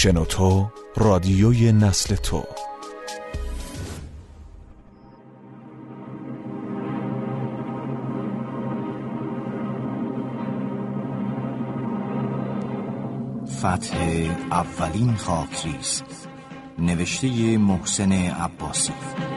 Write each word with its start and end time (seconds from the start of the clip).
شنوتو 0.00 0.70
رادیوی 0.96 1.72
نسل 1.72 2.14
تو. 2.16 2.44
فتح 13.46 13.96
اولین 14.50 15.16
خاکریز 15.16 16.02
نوشته 16.78 17.58
محسن 17.58 18.12
عباسی. 18.12 19.27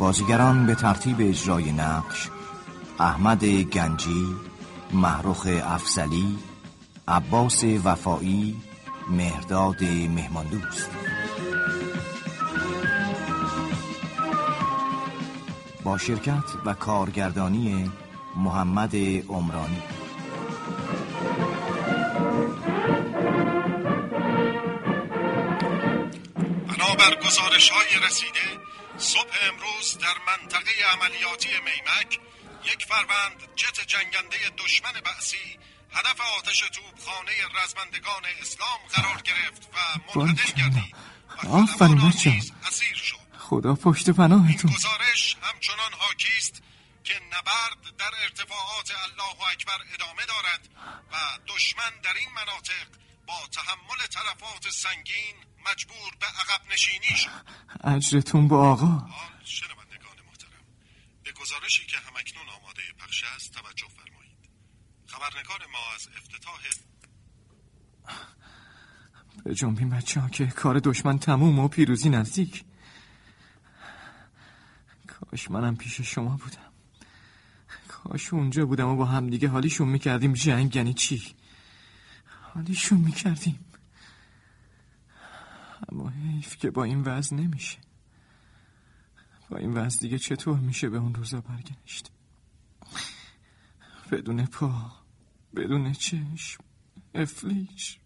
بازیگران 0.00 0.66
به 0.66 0.74
ترتیب 0.74 1.16
اجرای 1.20 1.72
نقش 1.72 2.28
احمد 2.98 3.44
گنجی 3.44 4.26
محروخ 4.92 5.46
افسلی 5.64 6.38
عباس 7.08 7.64
وفایی 7.84 8.56
مهرداد 9.10 9.84
مهماندوست. 9.84 10.90
با 15.84 15.98
شرکت 15.98 16.44
و 16.66 16.74
کارگردانی 16.74 17.90
محمد 18.36 18.96
عمرانی. 19.28 19.82
بنابر 26.68 27.14
گزارش 27.26 27.70
های 27.70 28.06
رسیده 28.06 28.59
منطقه 30.70 30.92
عملیاتی 30.92 31.48
میمک 31.48 32.18
یک 32.64 32.84
فروند 32.84 33.54
جت 33.56 33.80
جنگنده 33.86 34.36
دشمن 34.58 34.92
بعثی 35.04 35.58
هدف 35.92 36.20
آتش 36.38 36.60
توپخانه 36.60 37.32
رزمندگان 37.62 38.22
اسلام 38.40 38.78
قرار 38.92 39.22
گرفت 39.22 39.68
و 39.74 40.18
منهدم 40.18 40.52
گردید. 40.56 40.94
و 41.44 41.48
آفرین 41.48 42.00
اسیر 42.66 42.94
شد. 42.94 43.16
خدا 43.38 43.74
پشت 43.74 44.10
پناهتون. 44.10 44.72
گزارش 44.72 45.36
همچنان 45.42 45.92
حاکی 45.98 46.36
است 46.38 46.62
که 47.04 47.14
نبرد 47.14 47.96
در 47.98 48.10
ارتفاعات 48.22 48.92
الله 49.04 49.48
اکبر 49.52 49.78
ادامه 49.94 50.22
دارد 50.26 50.68
و 51.12 51.16
دشمن 51.46 51.90
در 52.02 52.14
این 52.14 52.28
مناطق 52.36 52.86
با 53.26 53.46
تحمل 53.52 54.06
تلفات 54.10 54.70
سنگین 54.70 55.36
مجبور 55.70 56.12
به 56.20 56.26
عقب 56.26 56.72
نشینی 56.72 57.16
شد. 57.16 57.30
اجرتون 57.84 58.48
با 58.48 58.70
آقا 58.72 58.86
حال 58.86 59.30
شنوندگان 59.44 60.16
محترم 60.26 60.64
به 61.24 61.32
گزارشی 61.50 61.86
که 61.86 61.96
همکنون 61.96 62.48
آماده 62.48 62.82
پخش 62.98 63.24
است 63.36 63.52
توجه 63.52 63.86
فرمایید. 63.88 64.50
خبرنگار 65.06 65.58
ما 65.72 65.78
از 65.94 66.08
افتتاح 66.16 66.60
به 69.44 69.54
جنبین 69.54 69.90
بچه 69.90 70.20
ها 70.20 70.28
که 70.28 70.46
کار 70.46 70.78
دشمن 70.78 71.18
تموم 71.18 71.58
و 71.58 71.68
پیروزی 71.68 72.08
نزدیک. 72.08 72.64
کاش 75.06 75.50
منم 75.50 75.76
پیش 75.76 76.00
شما 76.00 76.36
بودم. 76.36 76.72
کاش 77.88 78.32
اونجا 78.32 78.66
بودم 78.66 78.88
و 78.88 78.96
با 78.96 79.04
همدیگه 79.04 79.48
حالیشون 79.48 79.88
می‌کردیم. 79.88 80.32
جنگ 80.32 80.76
یعنی 80.76 80.94
چی؟ 80.94 81.34
حالیشون 82.54 82.98
می‌کردیم. 82.98 83.64
اما 85.92 86.08
حیف 86.08 86.56
که 86.56 86.70
با 86.70 86.84
این 86.84 87.02
وضع 87.02 87.36
نمیشه. 87.36 87.89
با 89.50 89.56
این 89.56 89.72
وضع 89.72 90.00
دیگه 90.00 90.18
چطور 90.18 90.58
میشه 90.58 90.88
به 90.88 90.98
اون 90.98 91.14
روزا 91.14 91.40
برگشت؟ 91.40 92.10
بدون 94.10 94.46
پا 94.46 94.92
بدون 95.56 95.92
چشم 95.92 96.64
افلیج 97.14 97.96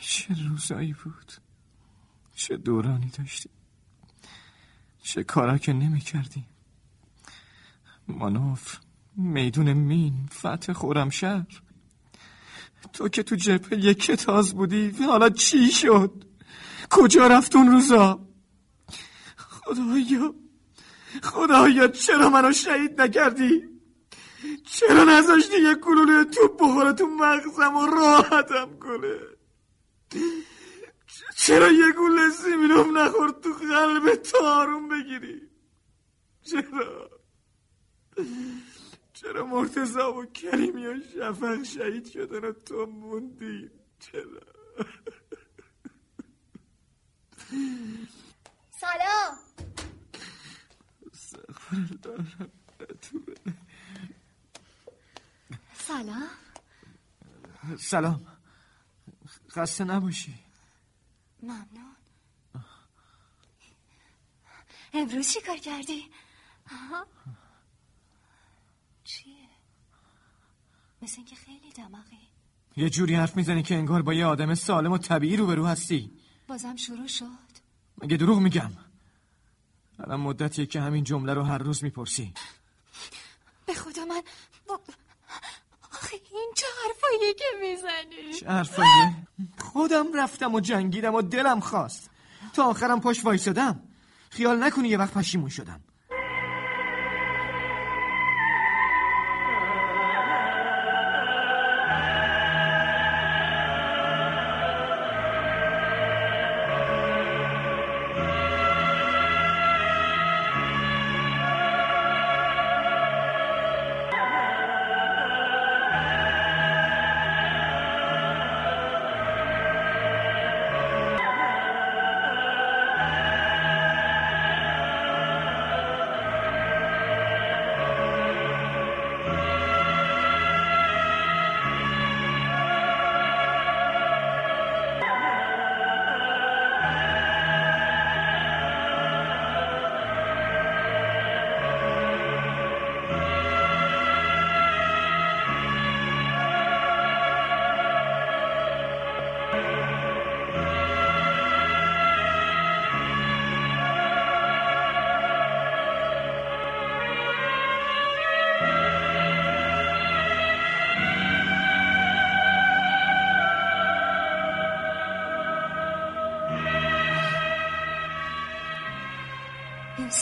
چه 0.00 0.34
روزایی 0.48 0.92
بود؟ 0.92 1.32
چه 2.34 2.56
دورانی 2.56 3.10
داشتیم 3.18 3.52
چه 5.02 5.24
کارا 5.24 5.58
که 5.58 5.72
نمی 5.72 6.00
کردیم 6.00 6.46
مانوف 8.08 8.76
میدون 9.16 9.72
مین 9.72 10.28
فتح 10.32 10.72
خورمشهر 10.72 11.46
تو 12.92 13.08
که 13.08 13.22
تو 13.22 13.36
جبهه 13.36 13.78
یک 13.78 14.10
تاز 14.10 14.54
بودی 14.54 14.90
حالا 14.90 15.30
چی 15.30 15.70
شد؟ 15.70 16.24
کجا 16.90 17.26
رفت 17.26 17.56
اون 17.56 17.66
روزا؟ 17.66 18.33
خدایا. 19.64 20.34
خدایا 21.22 21.88
چرا 21.88 22.28
منو 22.28 22.52
شهید 22.52 23.00
نکردی؟ 23.00 23.74
چرا 24.64 25.04
نذاشتی 25.04 25.56
یک 25.56 25.78
گلوله 25.78 26.24
توپ 26.24 26.62
بخوره 26.62 26.92
تو 26.92 27.06
مغزم 27.06 27.76
و 27.76 27.86
راحتم 27.86 28.78
کنه؟ 28.78 29.18
چرا 31.36 31.68
یه 31.68 31.92
گوله 31.92 32.30
سیمینوم 32.30 32.98
نخورد 32.98 33.40
تو 33.40 33.52
قلب 33.52 34.14
تارون 34.14 34.88
بگیری؟ 34.88 35.40
چرا؟ 36.42 37.10
چرا 39.12 39.46
مرتزا 39.46 40.12
و 40.12 40.24
کریمی 40.24 40.86
و 40.86 41.00
شفق 41.00 41.62
شهید 41.62 42.06
شدن 42.06 42.44
و 42.44 42.52
تو 42.52 42.86
موندی؟ 42.86 43.70
چرا؟ 44.00 44.40
سلام 48.70 49.43
سلام. 55.78 56.28
سلام. 57.78 58.26
خسته 59.50 59.84
نباشی. 59.84 60.34
ممنون. 61.42 61.96
امروز 64.92 65.28
چی 65.28 65.40
کار 65.40 65.56
کردی؟ 65.56 66.10
چیه؟ 69.04 69.34
مثل 71.02 71.14
اینکه 71.16 71.36
خیلی 71.36 71.72
دماغی. 71.72 72.28
یه 72.76 72.90
جوری 72.90 73.14
حرف 73.14 73.36
می‌زنی 73.36 73.62
که 73.62 73.74
انگار 73.74 74.02
با 74.02 74.14
یه 74.14 74.26
آدم 74.26 74.54
سالم 74.54 74.92
و 74.92 74.98
طبیعی 74.98 75.36
روبرو 75.36 75.66
هستی. 75.66 76.18
بازم 76.48 76.76
شروع 76.76 77.06
شد. 77.06 77.54
مگه 78.02 78.16
دروغ 78.16 78.38
میگم؟ 78.38 78.70
الان 80.04 80.20
مدتیه 80.20 80.66
که 80.66 80.80
همین 80.80 81.04
جمله 81.04 81.34
رو 81.34 81.42
هر 81.42 81.58
روز 81.58 81.84
می‌پرسی 81.84 82.34
به 83.66 83.74
خدا 83.74 84.04
من. 84.04 84.22
آخه 85.92 86.16
این 86.32 86.52
چه 86.56 86.66
حرفاییه 86.84 87.34
که 87.34 87.44
می‌زنی؟ 87.60 88.34
چه 88.40 88.46
حرفاییه 88.46 89.16
خودم 89.58 90.06
رفتم 90.14 90.54
و 90.54 90.60
جنگیدم 90.60 91.14
و 91.14 91.22
دلم 91.22 91.60
خواست 91.60 92.10
تا 92.52 92.64
آخرم 92.64 93.00
پاش 93.00 93.24
وایسادم 93.24 93.82
خیال 94.30 94.62
نکنی 94.64 94.88
یه 94.88 94.98
وقت 94.98 95.12
پشیمون 95.14 95.48
شدم 95.48 95.80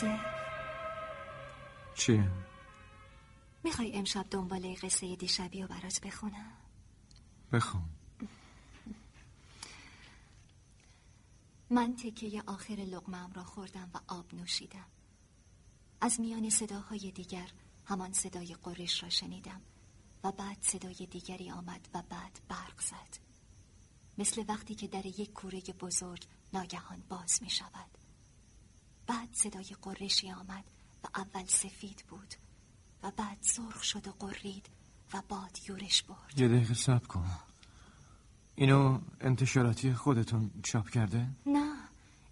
یوسف 0.02 0.20
چیه؟ 1.94 2.30
می‌خوای 3.64 3.96
امشب 3.96 4.26
دنباله 4.30 4.74
قصه 4.74 5.16
دیشبی 5.16 5.62
رو 5.62 5.68
برات 5.68 6.00
بخونم؟ 6.00 6.52
بخون. 7.52 7.82
من 11.70 11.96
تکه 11.96 12.42
آخر 12.46 12.74
لغمم 12.74 13.32
را 13.34 13.44
خوردم 13.44 13.90
و 13.94 14.00
آب 14.08 14.34
نوشیدم. 14.34 14.86
از 16.00 16.20
میان 16.20 16.50
صداهای 16.50 17.10
دیگر 17.10 17.50
همان 17.86 18.12
صدای 18.12 18.56
قرش 18.62 19.02
را 19.02 19.08
شنیدم 19.08 19.60
و 20.24 20.32
بعد 20.32 20.58
صدای 20.60 21.06
دیگری 21.10 21.50
آمد 21.50 21.88
و 21.94 22.02
بعد 22.02 22.40
برق 22.48 22.80
زد. 22.80 23.18
مثل 24.18 24.44
وقتی 24.48 24.74
که 24.74 24.88
در 24.88 25.06
یک 25.06 25.32
کوره 25.32 25.60
بزرگ 25.60 26.24
ناگهان 26.52 27.02
باز 27.08 27.42
می 27.42 27.50
شود 27.50 27.91
بعد 29.06 29.28
صدای 29.32 29.76
قرشی 29.82 30.30
آمد 30.30 30.64
و 31.04 31.08
اول 31.14 31.44
سفید 31.46 32.04
بود 32.08 32.34
و 33.02 33.10
بعد 33.10 33.38
سرخ 33.40 33.82
شد 33.82 34.08
و 34.08 34.12
قرید 34.12 34.70
و 35.14 35.22
باد 35.28 35.58
یورش 35.68 36.02
برد. 36.02 36.40
یه 36.40 36.48
دقیقه 36.48 36.74
سب 36.74 37.06
کن. 37.06 37.30
اینو 38.54 39.00
انتشاراتی 39.20 39.94
خودتون 39.94 40.50
چاپ 40.62 40.90
کرده؟ 40.90 41.28
نه 41.46 41.74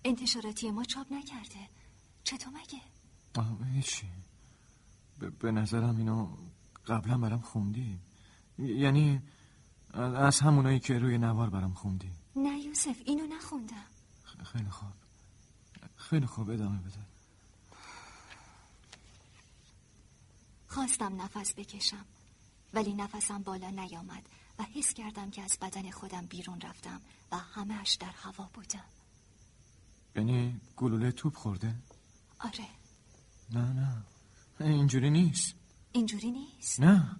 انتشاراتی 0.04 0.70
ما 0.70 0.84
چاپ 0.84 1.12
نکرده. 1.12 1.68
چطور 2.24 2.52
مگه؟ 2.52 2.80
آه 3.38 3.58
هیچی. 3.72 4.06
به, 5.18 5.30
به 5.30 5.52
نظرم 5.52 5.96
اینو 5.96 6.36
قبلا 6.86 7.18
برام 7.18 7.40
خوندی. 7.40 7.98
یعنی 8.58 9.20
از 9.94 10.40
همونایی 10.40 10.80
که 10.80 10.98
روی 10.98 11.18
نوار 11.18 11.50
برام 11.50 11.74
خوندی. 11.74 12.10
نه 12.36 12.58
یوسف 12.58 13.02
اینو 13.04 13.26
نخوندم. 13.26 13.84
خیلی 14.44 14.70
خوب. 14.70 14.92
خیلی 16.10 16.26
خوب 16.26 16.50
ادامه 16.50 16.78
بده. 16.78 16.98
خواستم 20.66 21.22
نفس 21.22 21.54
بکشم 21.54 22.04
ولی 22.74 22.94
نفسم 22.94 23.42
بالا 23.42 23.70
نیامد 23.70 24.22
و 24.58 24.62
حس 24.62 24.94
کردم 24.94 25.30
که 25.30 25.42
از 25.42 25.58
بدن 25.62 25.90
خودم 25.90 26.26
بیرون 26.26 26.60
رفتم 26.60 27.00
و 27.32 27.36
همهش 27.36 27.94
در 27.94 28.10
هوا 28.10 28.48
بودم. 28.54 28.84
یعنی 30.16 30.60
گلوله 30.76 31.12
توپ 31.12 31.36
خورده؟ 31.36 31.74
آره. 32.38 32.68
نه 33.52 33.72
نه. 33.72 34.02
اینجوری 34.60 35.10
نیست. 35.10 35.54
اینجوری 35.92 36.30
نیست؟ 36.30 36.80
نه. 36.80 37.16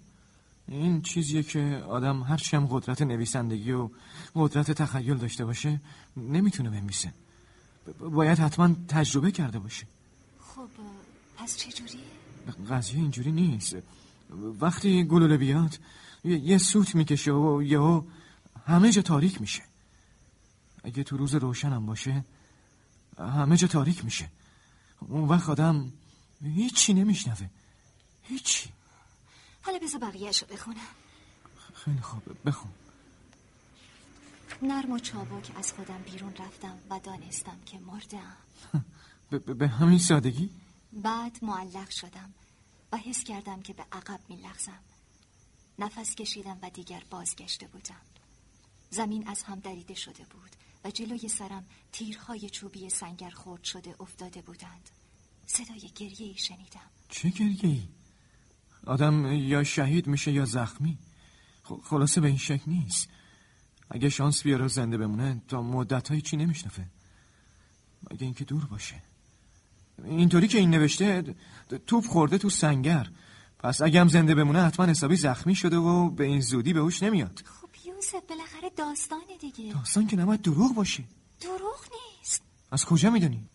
این 0.67 1.01
چیزیه 1.01 1.43
که 1.43 1.83
آدم 1.87 2.23
هرچی 2.23 2.55
هم 2.55 2.65
قدرت 2.65 3.01
نویسندگی 3.01 3.71
و 3.71 3.89
قدرت 4.35 4.71
تخیل 4.71 5.17
داشته 5.17 5.45
باشه 5.45 5.81
نمی‌تونه 6.17 6.69
بنویسه. 6.69 7.13
باید 7.99 8.39
حتما 8.39 8.75
تجربه 8.87 9.31
کرده 9.31 9.59
باشه. 9.59 9.87
خب 10.39 10.69
پس 11.37 11.57
چجوریه؟ 11.57 12.01
قضیه 12.69 12.99
اینجوری 12.99 13.31
نیست. 13.31 13.75
وقتی 14.59 15.03
گلوله 15.03 15.37
بیاد 15.37 15.79
یه 16.23 16.57
سوت 16.57 16.95
می‌کشه 16.95 17.31
و 17.31 17.63
یهو 17.63 18.03
همه 18.65 18.91
جا 18.91 19.01
تاریک 19.01 19.41
میشه. 19.41 19.63
اگه 20.83 21.03
تو 21.03 21.17
روز 21.17 21.35
روشنم 21.35 21.85
باشه 21.85 22.25
همه 23.17 23.57
جا 23.57 23.67
تاریک 23.67 24.05
میشه. 24.05 24.29
اون 24.99 25.27
وقت 25.27 25.49
آدم 25.49 25.91
هیچی 26.43 26.93
نمیشنوه. 26.93 27.49
هیچی. 28.23 28.69
حالا 29.61 29.79
بذار 29.83 30.01
بقیهشو 30.01 30.45
بخونم. 30.45 30.77
خیلی 31.73 32.01
خوب 32.01 32.21
بخون. 32.45 32.71
نرم 34.61 34.91
و 34.91 34.99
چابک 34.99 35.51
از 35.55 35.73
خودم 35.73 36.01
بیرون 36.11 36.33
رفتم 36.35 36.77
و 36.89 36.99
دانستم 36.99 37.57
که 37.65 37.79
مردم. 37.79 38.37
به 39.59 39.67
همین 39.67 39.99
سادگی؟ 39.99 40.49
بعد 40.93 41.39
معلق 41.41 41.89
شدم 41.89 42.33
و 42.91 42.97
حس 42.97 43.23
کردم 43.23 43.61
که 43.61 43.73
به 43.73 43.85
عقب 43.91 44.19
میلغزم. 44.29 44.79
نفس 45.79 46.15
کشیدم 46.15 46.57
و 46.61 46.69
دیگر 46.69 47.03
بازگشته 47.09 47.67
بودم. 47.67 48.01
زمین 48.89 49.27
از 49.27 49.43
هم 49.43 49.59
دریده 49.59 49.93
شده 49.93 50.23
بود 50.23 50.55
و 50.83 50.91
جلوی 50.91 51.27
سرم 51.27 51.65
تیرهای 51.91 52.49
چوبی 52.49 52.89
سنگر 52.89 53.29
خورد 53.29 53.63
شده 53.63 53.95
افتاده 53.99 54.41
بودند. 54.41 54.89
صدای 55.45 55.91
گریه 55.95 56.27
ای 56.27 56.37
شنیدم. 56.37 56.89
چه 57.09 57.29
گریه 57.29 57.65
ای؟ 57.65 57.83
آدم 58.85 59.25
یا 59.25 59.63
شهید 59.63 60.07
میشه 60.07 60.31
یا 60.31 60.45
زخمی. 60.45 60.97
خلاصه 61.83 62.21
به 62.21 62.27
این 62.27 62.37
شکل 62.37 62.71
نیست. 62.71 63.09
اگه 63.91 64.09
شانس 64.09 64.43
بیاره 64.43 64.67
زنده 64.67 64.97
بمونه 64.97 65.41
تا 65.47 65.61
مدت 65.61 66.07
های 66.07 66.21
چی 66.21 66.37
نمیشنفه 66.37 66.85
مگه 68.11 68.23
اینکه 68.23 68.45
دور 68.45 68.65
باشه. 68.65 68.95
اینطوری 70.05 70.47
که 70.47 70.57
این 70.57 70.69
نوشته 70.69 71.35
توپ 71.87 72.05
خورده 72.05 72.37
تو 72.37 72.49
سنگر. 72.49 73.07
پس 73.59 73.81
اگه 73.81 74.01
هم 74.01 74.07
زنده 74.07 74.35
بمونه 74.35 74.61
حتما 74.61 74.85
حسابی 74.85 75.15
زخمی 75.15 75.55
شده 75.55 75.77
و 75.77 76.09
به 76.09 76.23
این 76.23 76.41
زودی 76.41 76.73
به 76.73 76.79
هوش 76.79 77.03
نمیاد. 77.03 77.43
خب 77.45 77.69
یوسف 77.85 78.23
بالاخره 78.29 78.69
داستانه 78.77 79.37
دیگه. 79.39 79.73
داستان 79.73 80.07
که 80.07 80.15
نباید 80.15 80.41
دروغ 80.41 80.75
باشه. 80.75 81.03
دروغ 81.41 81.85
نیست. 82.19 82.41
از 82.71 82.85
کجا 82.85 83.09
می‌دونی؟ 83.09 83.49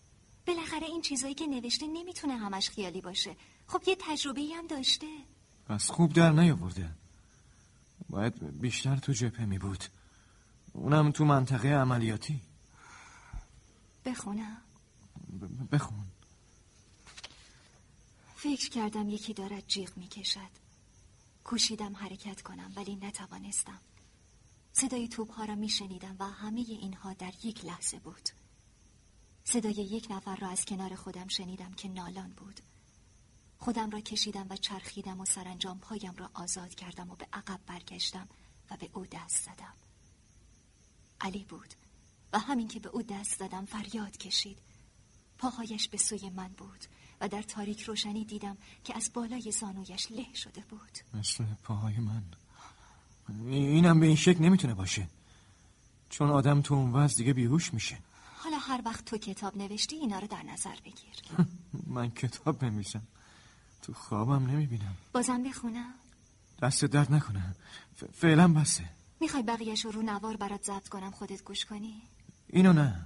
بالاخره 0.47 0.85
این 0.85 1.01
چیزایی 1.01 1.33
که 1.33 1.47
نوشته 1.47 1.87
نمی‌تونه 1.87 2.37
همش 2.37 2.69
خیالی 2.69 3.01
باشه. 3.01 3.35
خب 3.67 3.81
یه 3.87 3.97
تجربه 3.99 4.41
هم 4.57 4.67
داشته. 4.67 5.07
پس 5.69 5.91
خوب 5.91 6.13
در 6.13 6.31
نیاورده. 6.31 6.89
باید 8.09 8.61
بیشتر 8.61 8.95
تو 8.95 9.11
جبهه 9.11 9.45
می 9.45 9.59
بود 9.59 9.83
اونم 10.77 11.11
تو 11.11 11.25
منطقه 11.25 11.67
عملیاتی. 11.67 12.41
بخونم. 14.05 14.57
بخون. 15.71 16.05
فکر 18.35 18.69
کردم 18.69 19.09
یکی 19.09 19.33
دارد 19.33 19.67
جیغ 19.67 19.97
می 19.97 20.07
کشد 20.07 20.67
کوشیدم 21.43 21.95
حرکت 21.95 22.41
کنم 22.41 22.71
ولی 22.75 22.95
نتوانستم. 22.95 23.79
صدای 24.73 25.07
توپ 25.07 25.31
ها 25.31 25.45
را 25.45 25.55
می 25.55 25.69
شنیدم 25.69 26.15
و 26.19 26.25
همه 26.25 26.65
اینها 26.67 27.13
در 27.13 27.33
یک 27.43 27.65
لحظه 27.65 27.99
بود. 27.99 28.29
صدای 29.43 29.73
یک 29.73 30.07
نفر 30.09 30.35
را 30.35 30.49
از 30.49 30.65
کنار 30.65 30.95
خودم 30.95 31.27
شنیدم 31.27 31.73
که 31.73 31.89
نالان 31.89 32.29
بود. 32.29 32.59
خودم 33.57 33.89
را 33.89 33.99
کشیدم 33.99 34.47
و 34.49 34.55
چرخیدم 34.55 35.19
و 35.19 35.25
سرانجام 35.25 35.79
پایم 35.79 36.15
را 36.17 36.29
آزاد 36.33 36.75
کردم 36.75 37.11
و 37.11 37.15
به 37.15 37.27
عقب 37.33 37.59
برگشتم 37.67 38.27
و 38.71 38.77
به 38.77 38.89
او 38.93 39.05
دست 39.05 39.43
زدم. 39.43 39.86
علی 41.21 41.45
بود 41.49 41.73
و 42.33 42.39
همین 42.39 42.67
که 42.67 42.79
به 42.79 42.89
او 42.89 43.01
دست 43.01 43.39
زدم 43.39 43.65
فریاد 43.65 44.17
کشید. 44.17 44.57
پاهایش 45.37 45.87
به 45.87 45.97
سوی 45.97 46.29
من 46.29 46.47
بود 46.47 46.85
و 47.21 47.27
در 47.27 47.41
تاریک 47.41 47.81
روشنی 47.81 48.25
دیدم 48.25 48.57
که 48.83 48.95
از 48.95 49.11
بالای 49.13 49.51
زانویش 49.51 50.11
له 50.11 50.33
شده 50.35 50.63
بود. 50.69 50.97
مثل 51.13 51.43
پاهای 51.63 51.97
من. 51.97 52.23
اینم 53.49 53.99
به 53.99 54.05
این 54.05 54.15
شکل 54.15 54.43
نمی‌تونه 54.43 54.73
باشه. 54.73 55.07
چون 56.09 56.29
آدم 56.29 56.61
تو 56.61 56.73
اون 56.73 56.93
وضع 56.93 57.17
دیگه 57.17 57.33
بیهوش 57.33 57.73
میشه. 57.73 57.97
حالا 58.35 58.57
هر 58.57 58.81
وقت 58.85 59.05
تو 59.05 59.17
کتاب 59.17 59.57
نوشتی 59.57 59.95
اینا 59.95 60.19
رو 60.19 60.27
در 60.27 60.43
نظر 60.43 60.75
بگیر. 60.85 61.15
من 61.95 62.09
کتاب 62.09 62.65
نمیشم 62.65 63.01
تو 63.81 63.93
خوابم 63.93 64.45
نمی‌بینم. 64.45 64.97
بازم 65.13 65.43
بخونم؟ 65.43 65.93
دست 66.61 66.85
درد 66.85 67.13
نکنم 67.13 67.55
فعلا 68.13 68.47
بسه. 68.47 68.96
می‌خوای 69.19 69.43
بقیهش 69.43 69.85
رو 69.85 69.91
رو 69.91 70.01
نوار 70.01 70.37
برات 70.37 70.63
ضبط 70.63 70.87
کنم 70.87 71.11
خودت 71.11 71.43
گوش 71.43 71.65
کنی؟ 71.65 72.01
اینو 72.47 72.73
نه. 72.73 73.05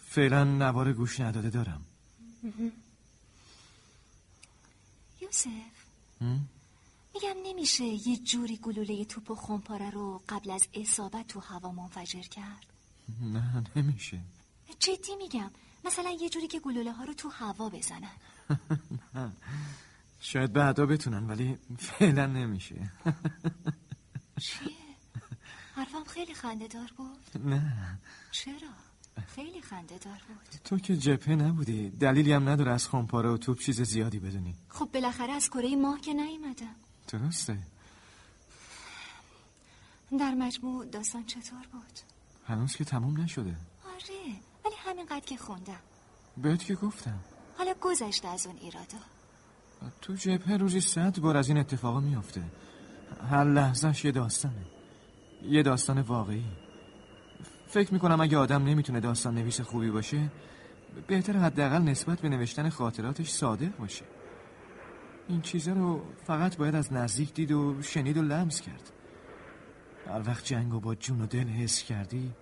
فعلا 0.00 0.44
نوار 0.44 0.92
گوش 0.92 1.20
نداده 1.20 1.50
دارم. 1.50 1.84
یوسف. 5.20 5.50
میگم 7.14 7.36
نمیشه 7.44 7.84
یه 7.84 8.16
جوری 8.16 8.56
گلوله 8.56 9.04
توپ 9.04 9.30
و 9.30 9.34
خمپاره 9.34 9.90
رو 9.90 10.22
قبل 10.28 10.50
از 10.50 10.68
اصابت 10.74 11.26
تو 11.26 11.40
هوا 11.40 11.72
منفجر 11.72 12.22
کرد؟ 12.22 12.66
نه 13.20 13.64
نمیشه. 13.76 14.20
جدی 14.78 15.16
میگم. 15.18 15.50
مثلا 15.84 16.10
یه 16.20 16.28
جوری 16.28 16.46
که 16.46 16.60
گلوله 16.60 16.92
ها 16.92 17.04
رو 17.04 17.14
تو 17.14 17.28
هوا 17.28 17.68
بزنن. 17.68 18.16
شاید 20.20 20.52
بعدا 20.52 20.86
بتونن 20.86 21.26
ولی 21.30 21.58
فعلا 21.78 22.26
نمیشه. 22.26 22.90
چیه؟ 24.40 24.87
حرفم 25.78 26.04
خیلی 26.04 26.34
خنده 26.34 26.66
دار 26.66 26.92
بود؟ 26.96 27.42
نه. 27.44 27.98
چرا؟ 28.30 28.68
خیلی 29.34 29.62
خنده 29.62 29.98
دار 29.98 30.22
بود. 30.28 30.60
تو 30.64 30.78
که 30.78 30.96
جپه 30.96 31.36
نبودی. 31.36 31.90
دلیلی 31.90 32.32
هم 32.32 32.48
نداره 32.48 32.72
از 32.72 32.88
خمپاره 32.88 33.30
و 33.30 33.36
توپ 33.36 33.58
چیز 33.58 33.80
زیادی 33.80 34.18
بدونی. 34.18 34.54
خب 34.68 34.88
بالاخره 34.94 35.32
از 35.32 35.50
کره 35.50 35.76
ماه 35.76 36.00
که 36.00 36.12
نیومدم 36.12 36.74
درسته. 37.08 37.58
در 40.18 40.34
مجموع 40.34 40.86
داستان 40.86 41.24
چطور 41.26 41.66
بود؟ 41.72 41.98
هنوز 42.46 42.76
که 42.76 42.84
تموم 42.84 43.20
نشده. 43.20 43.56
آره 43.84 44.34
ولی 44.64 44.74
همینقدر 44.78 45.26
که 45.26 45.36
خوندم. 45.36 45.80
بهت 46.36 46.64
که 46.64 46.74
گفتم. 46.74 47.20
حالا 47.58 47.74
گذشته 47.80 48.28
از 48.28 48.46
اون 48.46 48.56
ایرادا. 48.56 48.98
تو 50.00 50.14
جبهه 50.14 50.56
روزی 50.56 50.80
صد 50.80 51.18
بار 51.18 51.36
از 51.36 51.48
این 51.48 51.58
اتفاقا 51.58 52.00
میافته. 52.00 52.44
هر 53.30 53.44
لحظهش 53.44 54.04
یه 54.04 54.12
داستانه. 54.12 54.77
یه 55.42 55.62
داستان 55.62 56.00
واقعی. 56.00 56.44
فکر 57.66 57.92
می‌کنم 57.92 58.20
اگه 58.20 58.38
آدم 58.38 58.64
نمی‌تونه 58.64 59.00
داستان 59.00 59.34
نویس 59.34 59.60
خوبی 59.60 59.90
باشه 59.90 60.30
بهتر 61.06 61.36
حداقل 61.36 61.82
نسبت 61.82 62.20
به 62.20 62.28
نوشتن 62.28 62.68
خاطراتش 62.68 63.30
صادق 63.30 63.76
باشه. 63.76 64.04
این 65.28 65.40
چیزا 65.40 65.72
رو 65.72 66.02
فقط 66.24 66.56
باید 66.56 66.74
از 66.74 66.92
نزدیک 66.92 67.34
دید 67.34 67.52
و 67.52 67.82
شنید 67.82 68.16
و 68.16 68.22
لمس 68.22 68.60
کرد. 68.60 68.92
هر 70.06 70.28
وقت 70.28 70.44
جنگ 70.44 70.74
و 70.74 70.80
با 70.80 70.94
جون 70.94 71.20
و 71.20 71.26
دل 71.26 71.48
حس 71.48 71.82
کردی 71.82 72.32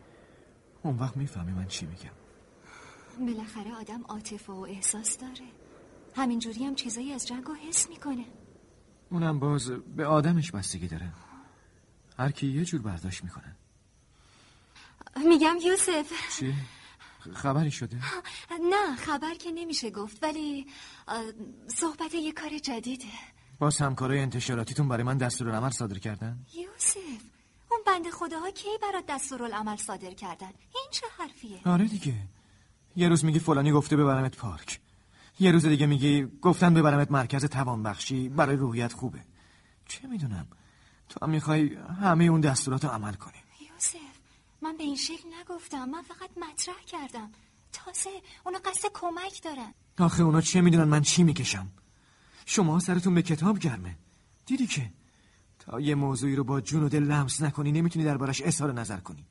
اون 0.83 0.97
وقت 0.97 1.17
می‌فهمی 1.17 1.53
من 1.53 1.67
چی 1.67 1.87
میگم. 1.87 2.17
بالاخره 3.27 3.75
آدم 3.81 4.03
عاطفه 4.09 4.53
و 4.53 4.67
احساس 4.69 5.19
داره. 5.19 5.51
همینجوری 6.17 6.65
هم 6.65 6.75
چیزایی 6.75 7.13
از 7.13 7.27
جنگ 7.27 7.51
و 7.51 7.55
حس 7.69 7.89
می‌کنه. 7.89 8.25
اونم 9.11 9.39
باز 9.39 9.71
به 9.71 10.07
آدمش 10.07 10.53
بستگی 10.53 10.89
داره. 10.89 11.13
هر 12.19 12.31
کی 12.31 12.47
یه 12.47 12.65
جور 12.65 12.83
برداشت 12.83 13.25
می‌کنه. 13.25 13.57
میگم 15.29 15.57
یوسف. 15.65 16.13
چی؟ 16.39 16.55
خبری 17.35 17.71
شده؟ 17.71 17.97
نه 18.71 18.97
خبر 18.97 19.35
که 19.35 19.51
نمیشه 19.51 19.91
گفت 19.91 20.23
ولی 20.23 20.67
صحبت 21.69 22.15
یه 22.15 22.33
کار 22.33 22.59
جدیده. 22.59 23.05
باز 23.59 23.79
همکارای 23.79 24.19
انتشاراتیتون 24.21 24.89
برای 24.89 25.03
من 25.03 25.19
دستورالعمل 25.19 25.71
صادر 25.71 25.99
کردن؟ 25.99 26.39
یوسف 26.55 27.23
اون 27.71 27.81
بند 27.87 28.11
خداها 28.11 28.51
کی 28.51 28.69
برات 28.83 29.05
دستورالعمل 29.09 29.77
صادر 29.77 30.11
کردن؟ 30.11 30.47
این 30.47 30.87
چه 30.91 31.07
حرفیه؟ 31.19 31.61
آره 31.65 31.85
دیگه. 31.85 32.15
یه 32.97 33.09
روز 33.09 33.25
میگی 33.25 33.39
فلانی 33.39 33.73
گفته 33.73 33.97
ببرمت 33.97 34.37
پارک. 34.37 34.81
یه 35.41 35.51
روز 35.51 35.67
دیگه 35.67 35.87
میگی 35.87 36.27
گفتن 36.43 36.75
ببرمت 36.75 37.11
مرکز 37.11 37.45
توانبخشی 37.45 38.29
برای 38.29 38.57
روحیت 38.57 38.93
خوبه. 38.93 39.21
چه 39.89 40.09
می‌دونم؟ 40.09 40.47
تو 41.09 41.25
هم 41.25 41.31
می‌خوای 41.31 41.75
همه 42.03 42.25
اون 42.25 42.41
دستورات 42.41 42.85
رو 42.85 42.91
عمل 42.91 43.15
کنی. 43.15 43.35
یوسف 43.61 43.99
من 44.63 44.77
به 44.77 44.85
این 44.85 44.97
شکل 44.97 45.29
نگفتم. 45.41 45.85
من 45.85 46.03
فقط 46.03 46.31
مطرح 46.37 46.85
کردم. 46.87 47.33
تازه 47.73 48.11
اونا 48.47 48.59
قصد 48.59 48.89
کمک 48.95 49.43
دارن. 49.43 49.75
آخه 49.99 50.23
اونا 50.23 50.41
چه 50.41 50.61
می‌دونن 50.61 50.85
من 50.85 51.03
چی 51.03 51.23
می‌کشم؟ 51.23 51.69
شما 52.47 52.79
سرتون 52.81 53.15
به 53.15 53.23
کتاب 53.23 53.59
گرمه. 53.59 53.97
دیدی 54.47 54.67
که 54.67 54.91
تا 55.59 55.81
یه 55.81 55.95
موضوعی 55.95 56.37
رو 56.37 56.45
با 56.45 56.61
جون 56.61 56.83
و 56.83 56.89
دل 56.89 57.03
لمس 57.03 57.43
نکنی 57.43 57.73
نمی‌تونی 57.73 58.05
دربارش 58.05 58.43
اظهار 58.43 58.73
نظر 58.73 58.97
کنی. 58.97 59.27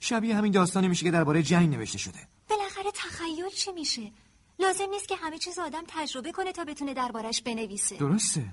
شبیه 0.00 0.36
همین 0.36 0.52
داستانی 0.52 0.88
میشه 0.88 1.04
که 1.04 1.10
درباره 1.10 1.42
جنگ 1.42 1.74
نوشته 1.74 1.98
شده. 1.98 2.28
بالاخره 2.48 2.90
تخیل 2.94 3.48
چی 3.56 3.72
میشه؟ 3.72 4.12
لازم 4.58 4.90
نیست 4.90 5.08
که 5.08 5.16
همه 5.16 5.38
چیز 5.38 5.58
آدم 5.58 5.82
تجربه 5.88 6.32
کنه 6.32 6.52
تا 6.52 6.64
بتونه 6.64 6.94
دربارش 6.94 7.42
بنویسه. 7.42 7.96
درسته. 7.96 8.44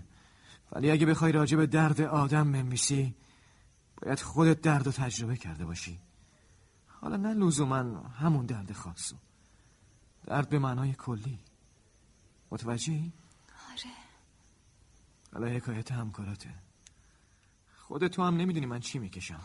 ولی 0.72 0.92
اگه 0.92 1.06
بخوای 1.06 1.32
راجع 1.32 1.58
به 1.58 1.66
درد 1.66 2.02
آدم 2.02 2.52
بنویسی 2.52 3.16
باید 4.02 4.20
خودت 4.20 4.62
درد 4.62 4.88
و 4.88 4.92
تجربه 4.92 5.38
کرده 5.38 5.66
باشی. 5.66 6.00
حالا 6.88 7.16
نه 7.16 7.34
لزوما 7.34 8.00
همون 8.00 8.46
درد 8.46 8.72
خاصو. 8.72 9.16
درد 10.26 10.50
به 10.50 10.60
معنای 10.60 10.94
کلی. 10.94 11.40
متوجهی؟ 12.52 13.12
آره. 13.72 13.96
حالا 15.34 15.48
حکایت 15.48 15.92
همکاراته 15.92 16.50
خودت 17.78 18.12
تو 18.12 18.24
هم 18.24 18.38
نمی‌دونی 18.38 18.66
من 18.66 18.80
چی 18.80 19.00
می‌کشم. 19.00 19.40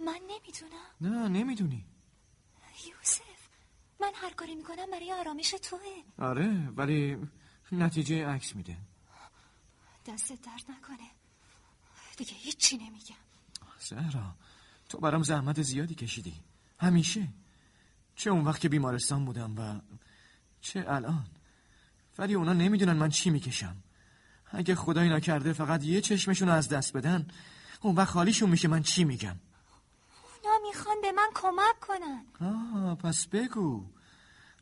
من 0.00 0.20
نمی‌دونم. 0.28 0.86
نه 1.00 1.28
نمی‌دونی. 1.28 1.86
یوسف 2.86 3.48
من 4.00 4.12
هر 4.14 4.32
کاری 4.34 4.54
می‌کنم 4.54 4.90
برای 4.92 5.12
آرامش 5.12 5.54
توه. 5.62 5.80
آره 6.18 6.68
ولی 6.76 7.18
نتیجه 7.72 8.26
عکس 8.26 8.56
میده. 8.56 8.76
دست 10.06 10.28
درد 10.28 10.64
نکنه. 10.68 11.10
دیگه 12.16 12.32
هیچی 12.32 12.76
نمیگم. 12.76 13.16
زهرا 13.80 14.34
تو 14.88 14.98
برام 14.98 15.22
زحمت 15.22 15.62
زیادی 15.62 15.94
کشیدی. 15.94 16.34
همیشه. 16.80 17.28
چه 18.16 18.30
اون 18.30 18.44
وقت 18.44 18.60
که 18.60 18.68
بیمارستان 18.68 19.24
بودم 19.24 19.58
و 19.58 19.80
چه 20.60 20.84
الان. 20.88 21.26
ولی 22.18 22.34
اونا 22.34 22.52
نمی‌دونن 22.52 22.92
من 22.92 23.08
چی 23.08 23.30
می‌کشم. 23.30 23.76
اگه 24.50 24.74
خدایی 24.74 25.10
نکرده 25.10 25.52
فقط 25.52 25.84
یه 25.84 26.00
چشمشون 26.00 26.48
رو 26.48 26.54
از 26.54 26.68
دست 26.68 26.96
بدن 26.96 27.26
اون 27.80 27.94
وقت 27.94 28.08
خالیشون 28.08 28.50
میشه 28.50 28.68
من 28.68 28.82
چی 28.82 29.04
میگم؟ 29.04 29.36
اونا 30.44 30.58
می‌خوان 30.68 30.96
به 31.02 31.12
من 31.12 31.28
کمک 31.34 31.80
کنن. 31.80 32.24
آه 32.40 32.94
پس 32.94 33.26
بگو. 33.26 33.86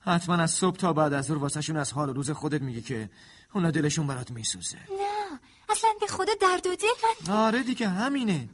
حتما 0.04 0.35
از 0.35 0.50
صبح 0.50 0.76
تا 0.76 0.92
بعد 0.92 1.12
از 1.12 1.25
ظهر 1.25 1.38
واسهشون 1.38 1.76
از 1.76 1.92
حال 1.92 2.09
و 2.09 2.12
روز 2.12 2.30
خودت 2.30 2.62
میگی 2.62 2.82
که 2.82 3.11
اونا 3.54 3.71
دلشون 3.71 4.06
برات 4.06 4.30
میسوزه. 4.30 4.78
نه 4.78 5.40
اصلا 5.68 5.90
به 6.00 6.06
خدا 6.06 6.32
درد 6.40 6.66
و 6.66 6.76
دل 6.76 6.88
من 7.28 7.35
آره 7.35 7.62
دیگه 7.62 7.88
همینه. 7.88 8.49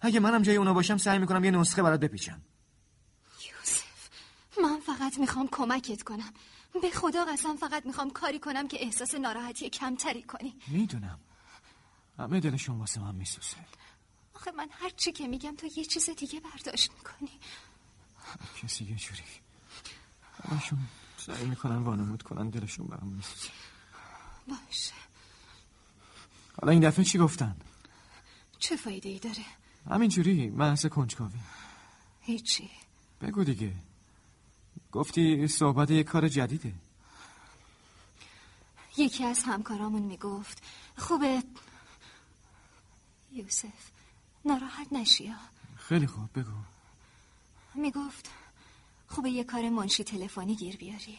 اگه 0.00 0.20
منم 0.20 0.42
جای 0.42 0.56
اونا 0.56 0.74
باشم 0.74 0.96
سعی 0.96 1.18
می‌کنم 1.18 1.44
یه 1.44 1.50
نسخه 1.50 1.82
برات 1.82 2.00
بپیچم. 2.00 2.42
یوسف 3.46 4.08
من 4.62 4.80
فقط 4.80 5.18
می‌خوام 5.18 5.48
کمکت 5.52 6.02
کنم. 6.02 6.32
به 6.82 6.90
خدا 6.90 7.24
قسم 7.24 7.56
فقط 7.56 7.86
می‌خوام 7.86 8.10
کاری 8.10 8.38
کنم 8.38 8.68
که 8.68 8.82
احساس 8.84 9.14
ناراحتی 9.14 9.70
کمتری 9.70 10.22
کنی. 10.22 10.54
می‌دونم. 10.68 11.20
همه 12.18 12.40
دلشون 12.40 12.78
واسه 12.78 13.00
من 13.00 13.14
میسوزه. 13.14 13.56
آخه 14.34 14.50
من 14.50 14.68
هر 14.70 14.90
چی 14.90 15.12
که 15.12 15.26
میگم 15.28 15.56
تو 15.56 15.66
یه 15.76 15.84
چیز 15.84 16.10
دیگه 16.10 16.40
برداشت 16.40 16.90
می‌کنی. 16.92 17.40
کسی 18.62 18.84
یه 18.84 18.96
جوری 18.96 19.22
همشون 20.50 20.78
سعی 21.16 21.44
می‌کنن 21.44 21.76
وانمود 21.76 22.22
کنن 22.22 22.50
دلشون 22.50 22.86
برام 22.86 23.08
میسوزه 23.08 23.50
باشه. 24.48 24.94
حالا 26.60 26.72
این 26.72 26.88
دفعه 26.88 27.04
چی 27.04 27.18
گفتن؟ 27.18 27.56
چه 28.58 28.76
فایده 28.76 29.08
ای 29.08 29.18
داره؟ 29.18 29.44
همینجوری 29.90 30.50
محض 30.50 30.86
کنجکاوی. 30.86 31.38
هیچی. 32.20 32.70
بگو 33.20 33.44
دیگه. 33.44 33.72
گفتی 34.92 35.48
صحبت 35.48 35.90
یه 35.90 36.02
کار 36.02 36.28
جدیده. 36.28 36.74
یکی 38.96 39.24
از 39.24 39.44
همکارامون 39.44 40.02
می‌گفت 40.02 40.62
خوبه. 40.96 41.42
یوسف 43.32 43.90
ناراحت 44.44 44.92
نشی 44.92 45.26
ها. 45.26 45.38
خیلی 45.76 46.06
خوب 46.06 46.38
بگو. 46.38 46.52
می‌گفت 47.74 48.30
خوبه 49.06 49.30
یه 49.30 49.44
کار 49.44 49.68
منشی 49.68 50.04
تلفنی 50.04 50.54
گیر 50.54 50.76
بیاری. 50.76 51.18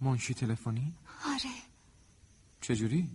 منشی 0.00 0.34
تلفنی؟ 0.34 0.94
آره. 1.26 1.54
چجوری؟ 2.60 3.08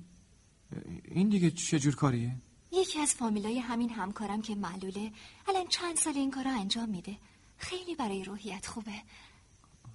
این 1.06 1.30
دیگه 1.30 1.52
چجور 1.52 1.96
کاریه؟ 1.96 2.36
یکی 2.72 3.00
از 3.00 3.14
فامیلای 3.14 3.60
همین 3.60 3.90
همکارم 3.90 4.42
که 4.42 4.56
معلوله 4.56 5.12
الان 5.48 5.68
چند 5.68 5.96
سال 5.96 6.14
این 6.18 6.32
کارو 6.32 6.50
انجام 6.50 6.90
میده. 6.90 7.18
خیلی 7.58 7.96
برای 7.96 8.24
روحیت 8.24 8.66
خوبه. 8.66 9.02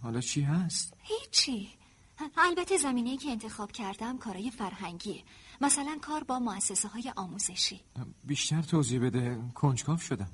حالا 0.02 0.20
چی 0.20 0.42
هست؟ 0.42 0.94
هیچی. 1.02 1.68
البته 2.36 2.76
زمینه‌ای 2.76 3.16
که 3.16 3.30
انتخاب 3.30 3.72
کردم 3.72 4.18
کارای 4.18 4.50
فرهنگیه 4.50 5.22
مثلا 5.60 5.98
کار 6.02 6.24
با 6.24 6.38
مؤسسه 6.38 6.88
های 6.88 7.12
آموزشی. 7.16 7.80
بیشتر 8.24 8.62
توضیح 8.62 9.00
بده. 9.00 9.38
کنجکاو 9.54 9.98
شدم. 9.98 10.30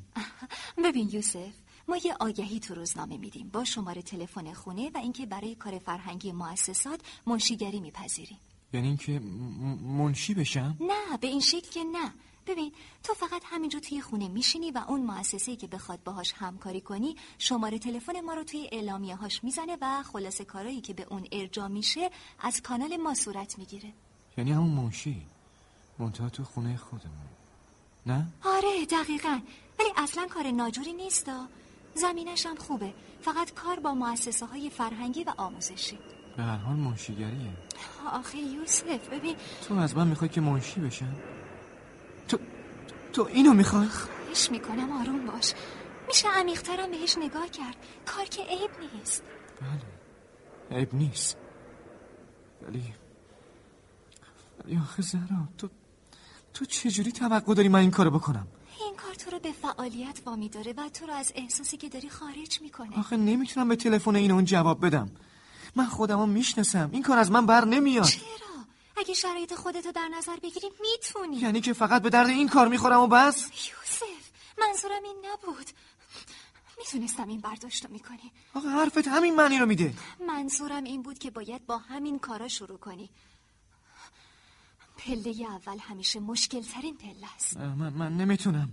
ببین 0.85 1.09
یوسف 1.13 1.53
ما 1.89 1.97
یه 1.97 2.17
آگهی 2.21 2.61
تو 2.61 2.75
روزنامه 2.75 3.17
میدیم. 3.17 3.49
با 3.49 3.65
شماره 3.65 4.03
تلفن 4.03 4.53
خونه 4.53 4.91
و 4.95 4.99
اینکه 4.99 5.27
برای 5.27 5.55
کار 5.55 5.79
فرهنگی 5.79 6.33
مؤسسات 6.33 7.01
منشیگری 7.27 7.81
میپذیریم. 7.81 8.39
یعنی 8.73 8.87
اینکه 8.87 9.19
منشی 9.99 10.35
بشم؟ 10.35 10.77
نه 10.81 11.17
به 11.21 11.27
این 11.27 11.41
شکل 11.41 11.71
که 11.71 11.85
نه. 11.85 12.13
ببین 12.47 12.73
تو 13.03 13.15
فقط 13.15 13.43
همینجا 13.45 13.81
توی 13.81 14.01
خونه 14.01 14.29
میشینی 14.29 14.71
و 14.71 14.85
اون 14.89 15.03
مؤسسه‌ای 15.03 15.57
که 15.57 15.67
بخواد 15.67 16.03
باهاش 16.03 16.33
همکاری 16.33 16.81
کنی 16.81 17.17
شماره 17.39 17.79
تلفن 17.79 18.21
ما 18.21 18.35
رو 18.35 18.45
توی 18.45 18.69
اعلامیه 18.73 19.17
هاش 19.17 19.45
می‌زنه 19.45 19.77
و 19.81 20.03
خلاصه 20.03 20.45
کارایی 20.45 20.81
که 20.81 20.95
به 20.95 21.07
اون 21.11 21.27
ارجا 21.33 21.69
میشه 21.69 22.11
از 22.41 22.63
کانال 22.63 22.97
ما 22.97 23.15
صورت 23.15 23.59
می‌گیره. 23.59 23.93
یعنی 24.39 24.53
همون 24.53 24.71
منشی. 24.71 25.27
منتها 25.99 26.29
تو 26.29 26.45
خونه 26.45 26.77
خودمون. 26.77 27.29
نه؟ 28.07 28.27
آره 28.45 28.87
دقیقا. 28.87 29.41
ولی 29.79 29.89
اصلا 29.97 30.27
کار 30.27 30.51
ناجوری 30.51 30.93
نیستا 30.93 31.49
زمینش 31.95 32.47
هم 32.47 32.57
خوبه. 32.57 32.95
فقط 33.21 33.55
کار 33.55 33.81
با 33.81 33.95
مؤسسه 33.95 34.47
های 34.47 34.71
فرهنگی 34.71 35.25
و 35.25 35.33
آموزشی. 35.37 35.99
به 36.37 36.43
هر 36.43 36.57
حال 36.57 36.77
منشیگریه. 36.77 37.53
آخه 38.13 38.39
یوسف 38.39 39.09
ببین. 39.09 39.37
تو 39.69 39.75
از 39.75 39.97
من 39.97 40.07
می‌خوای 40.07 40.29
که 40.29 40.41
منشی 40.41 40.81
بشم؟ 40.81 41.15
تو 42.29 42.39
تو 43.13 43.29
اینو 43.33 43.53
می‌خوای؟ 43.53 43.87
خواهش 43.87 44.51
می‌کنم 44.51 44.93
آروم 44.93 45.27
باش. 45.27 45.55
میشه 46.07 46.29
عمیقترم 46.29 46.91
بهش 46.91 47.19
نگاه 47.19 47.49
کرد. 47.49 47.77
کار 48.07 48.25
که 48.25 48.43
عیب 48.43 48.71
نیست. 48.81 49.23
بله. 49.61 50.79
عیب 50.79 50.95
نیست. 50.95 51.37
ولی 52.63 52.95
ولی 54.65 54.77
آخه 54.77 55.03
زهرا 55.03 55.49
تو 55.59 55.69
تو 56.55 56.65
چجوری 56.65 57.13
توقع 57.13 57.55
داری 57.55 57.69
من 57.69 57.79
این 57.79 57.91
کارو 57.91 58.11
بکنم؟ 58.11 58.47
این 58.81 58.97
کار 58.97 59.15
تو 59.15 59.31
رو 59.31 59.39
به 59.39 59.53
فعالیت 59.53 60.21
وامی 60.27 60.49
داره 60.49 60.73
و 60.77 60.89
تو 60.89 61.07
رو 61.07 61.13
از 61.13 61.33
احساسی 61.35 61.77
که 61.77 61.89
داری 61.89 62.09
خارج 62.09 62.61
می‌کنه. 62.61 62.99
آخه 62.99 63.17
نمی‌تونم 63.17 63.69
به 63.69 63.77
تلفن 63.77 64.17
این 64.17 64.31
اون 64.31 64.45
جواب 64.45 64.87
بدم. 64.87 65.11
من 65.77 65.87
خودمو 65.87 66.27
می‌شناسم. 66.27 66.91
این 66.93 67.03
کار 67.03 67.19
از 67.19 67.31
من 67.31 67.47
بر 67.47 67.65
نمیاد. 67.65 68.07
چرا؟ 68.07 68.25
اگه 68.97 69.15
شرایط 69.15 69.55
خودتو 69.55 69.93
در 69.93 70.09
نظر 70.09 70.37
بگیری 70.37 70.71
می‌تونی. 70.81 71.37
یعنی 71.37 71.61
که 71.61 71.73
فقط 71.73 72.03
به 72.03 72.11
درد 72.11 72.29
این 72.29 72.49
کار 72.49 72.69
می‌خورم 72.69 73.01
و 73.01 73.07
بس؟ 73.07 73.49
یوسف 73.51 74.03
منظورم 74.59 75.05
این 75.05 75.17
نبود. 75.33 75.67
می‌تونستم 76.79 77.29
این 77.29 77.41
برداشت 77.41 77.85
رو 77.85 77.93
می‌کنی. 77.93 78.33
آخه 78.55 78.69
حرفت 78.69 79.09
همین 79.09 79.35
معنی 79.35 79.59
رو 79.59 79.67
میده. 79.67 79.95
منظورم 80.27 80.85
این 80.85 81.03
بود 81.03 81.19
که 81.19 81.31
باید 81.31 81.67
با 81.67 81.79
همین 81.79 82.19
کارا 82.19 82.49
شروع 82.49 82.79
کنی. 82.79 83.11
پله 85.05 85.47
اول 85.51 85.79
همیشه 85.79 86.21
مشکل 86.21 86.63
ترین 86.63 86.97
پله 86.97 87.35
است. 87.35 87.57
من, 87.57 87.93
من 87.93 88.17
نمی‌تونم. 88.17 88.69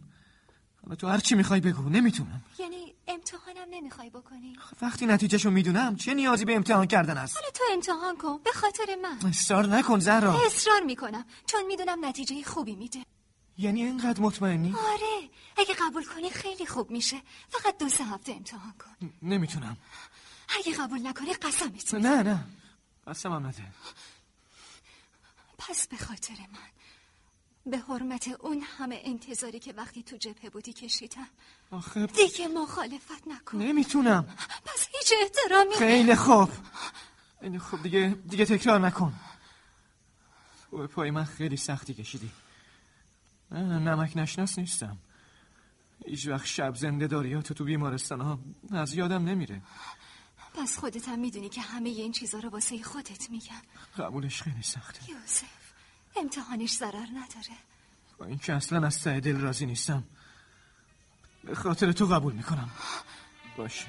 حالا 0.84 0.96
تو 0.96 1.08
هر 1.08 1.18
چی 1.20 1.36
می‌خوای 1.36 1.60
بگو 1.60 1.90
نمی‌تونم. 1.90 2.42
یعنی 2.60 2.94
امتحانم 3.08 3.68
نمی‌خوای 3.72 4.10
بکنی؟ 4.10 4.58
وقتی 4.82 5.06
نتیجهشو 5.06 5.52
می‌دونم 5.52 5.96
چه 5.96 6.14
نیازی 6.14 6.46
به 6.46 6.56
امتحان 6.56 6.88
کردن 6.88 7.18
است؟ 7.18 7.36
حالا 7.36 7.50
تو 7.50 7.64
امتحان 7.74 8.18
کن 8.18 8.38
به 8.44 8.52
خاطر 8.52 8.96
من. 9.02 9.30
اصرار 9.30 9.66
نکن 9.66 10.00
زهرا. 10.00 10.46
اصرار 10.46 10.82
می‌کنم 10.82 11.26
چون 11.46 11.66
می‌دونم 11.66 12.06
نتیجه 12.06 12.44
خوبی 12.44 12.76
میده. 12.76 13.06
یعنی 13.58 13.84
اینقدر 13.84 14.22
مطمئنی؟ 14.22 14.76
آره 14.94 15.30
اگه 15.58 15.74
قبول 15.74 16.06
کنی 16.06 16.30
خیلی 16.30 16.66
خوب 16.66 16.92
میشه. 16.92 17.22
فقط 17.50 17.78
دو 17.78 17.90
سه 17.90 18.04
هفته 18.04 18.32
امتحان 18.32 18.74
کن. 18.80 19.10
نمی‌تونم. 19.22 19.78
اگه 20.60 20.78
قبول 20.78 21.08
نکنی 21.08 21.34
قسمت 21.34 21.94
نه 21.94 22.24
نه. 22.24 22.44
قسمم 23.08 23.46
نده. 23.48 23.64
پس 25.70 25.88
به 25.88 25.98
خاطر 25.98 26.34
من. 26.34 26.70
به 27.66 27.78
حرمت 27.78 28.28
اون 28.28 28.62
همه 28.62 29.02
انتظاری 29.04 29.60
که 29.60 29.74
وقتی 29.74 30.04
تو 30.04 30.18
جبهه 30.18 30.50
بودی 30.50 30.74
کشیدم. 30.74 31.28
آخه 31.72 32.06
دیگه 32.06 32.48
مخالفت 32.48 33.28
نکن. 33.28 33.58
نمی‌تونم. 33.58 34.24
پس 34.66 34.88
هیچ 34.92 35.14
احترامی 35.22 35.76
خیلی 35.76 36.16
خوب. 36.16 36.50
خیلی 37.42 37.60
خوب. 37.60 37.84
دیگه 37.84 38.18
دیگه 38.30 38.46
تکرار 38.46 38.80
نکن. 38.80 39.14
تو 40.72 40.78
به 40.78 40.88
پای 40.88 41.12
من 41.12 41.24
خیلی 41.24 41.58
سختی 41.58 41.94
کشیدی. 41.94 42.32
نه 43.52 43.80
نمک 43.80 44.18
نشناس 44.18 44.60
نیستم. 44.60 44.98
هیچ 46.06 46.28
وقت 46.28 46.46
شب 46.46 46.76
زنده 46.76 47.08
داریاتو 47.08 47.54
تو 47.54 47.64
بیمارستان 47.64 48.22
ها. 48.22 48.40
از 48.72 48.94
یادم 48.94 49.26
نمیره. 49.26 49.62
پس 50.54 50.78
خودت 50.78 51.08
هم 51.10 51.20
می‌دونی 51.20 51.50
که 51.50 51.62
همه 51.62 51.90
این 51.90 52.12
چیزا 52.12 52.40
رو 52.40 52.50
واسه 52.50 52.84
خودت 52.84 53.30
میگم. 53.30 53.62
قبولش 53.98 54.42
خیلی 54.42 54.64
سخته. 54.64 55.10
یوسف 55.10 55.46
امتحانش 56.16 56.72
ضرر 56.72 57.08
نداره. 57.14 57.58
با 58.18 58.26
این 58.26 58.38
که 58.38 58.54
اصلا 58.54 58.88
از 58.88 59.04
ته 59.04 59.20
دل 59.20 59.38
راضی 59.38 59.66
نیستم 59.66 60.04
به 61.44 61.56
خاطر 61.56 61.92
تو 61.92 62.06
قبول 62.06 62.34
می‌کنم. 62.34 62.70
باشه. 63.58 63.88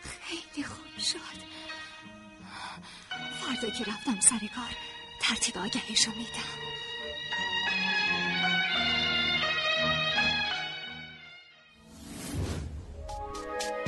خیلی 0.00 0.64
خوب 0.64 0.98
شد. 0.98 1.54
فردا 3.40 3.70
که 3.70 3.84
رفتم 3.84 4.20
سر 4.20 4.38
کار 4.54 4.76
ترتیب 5.20 5.58
آگهیشو 5.58 6.10
میدم. 6.10 6.73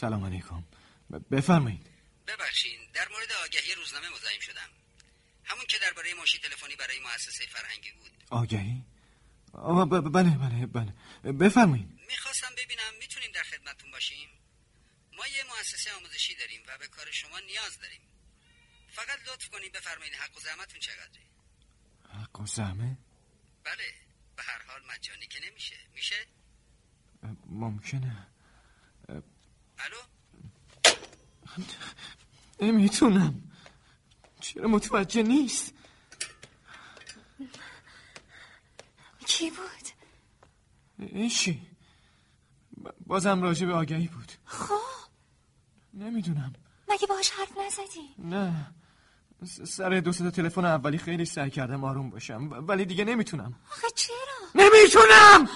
سلام 0.00 0.24
علیکم. 0.24 0.64
بفرمایید. 1.30 1.86
ببخشین 2.26 2.80
در 2.92 3.08
مورد 3.08 3.32
آگهی 3.32 3.74
روزنامه 3.74 4.08
مزاحم 4.08 4.40
شدم. 4.40 4.70
همون 5.44 5.64
که 5.68 5.78
درباره 5.78 6.14
ماشی 6.14 6.38
تلفنی 6.38 6.76
برای 6.76 7.00
مؤسسه 7.00 7.46
فرهنگی 7.46 7.92
بود. 7.92 8.10
آگهی؟ 8.30 8.84
آه 9.52 9.88
بله 9.88 10.00
بله 10.00 10.66
بله. 10.66 10.92
بفرمایید. 11.32 11.88
می‌خواستم 12.08 12.54
ببینم 12.56 12.94
می‌تونیم 13.00 13.32
در 13.32 13.42
خدمتتون 13.42 13.90
باشیم؟ 13.90 14.28
ما 15.16 15.26
یه 15.26 15.44
مؤسسه 15.44 15.92
آموزشی 15.92 16.34
داریم 16.34 16.62
و 16.66 16.78
به 16.78 16.86
کار 16.88 17.10
شما 17.10 17.38
نیاز 17.38 17.78
داریم. 17.78 18.00
فقط 18.92 19.18
لطف 19.28 19.48
کنید 19.48 19.72
بفرمایید 19.72 20.14
حق 20.14 20.36
و 20.36 20.40
زحمتتون 20.40 20.80
چقدره. 20.80 21.22
حق 22.22 22.40
و 22.40 22.46
زحمه؟ 22.46 22.98
بله 23.64 23.94
به 24.36 24.42
هر 24.42 24.62
حال 24.62 24.80
مجانی 24.86 25.26
که 25.26 25.40
نمیشه. 25.46 25.76
میشه؟ 25.94 26.26
ممکنه. 27.46 28.26
الو؟ 29.84 29.96
نمی‌تونم. 32.60 33.42
چرا 34.40 34.68
متوجه 34.68 35.22
نیست؟ 35.22 35.74
کی 39.26 39.50
بود؟ 39.50 39.88
ایشی 40.98 41.62
بازم 43.06 43.42
راجع 43.42 43.66
به 43.66 43.74
آگهی 43.74 44.08
بود. 44.08 44.32
خب. 44.44 44.74
نمی‌دونم. 45.94 46.52
مگه 46.88 47.06
باش 47.06 47.30
حرف 47.30 47.52
نزدی؟ 47.58 48.14
نه. 48.18 48.74
سر 49.64 50.00
دو 50.00 50.12
تا 50.12 50.30
تلفن 50.30 50.64
اولی 50.64 50.98
خیلی 50.98 51.24
سعی 51.24 51.50
کردم 51.50 51.84
آروم 51.84 52.10
باشم 52.10 52.50
ولی 52.68 52.84
دیگه 52.84 53.04
نمی‌تونم. 53.04 53.54
آخه 53.70 53.86
چرا؟ 53.94 54.16
نمی‌تونم! 54.54 55.48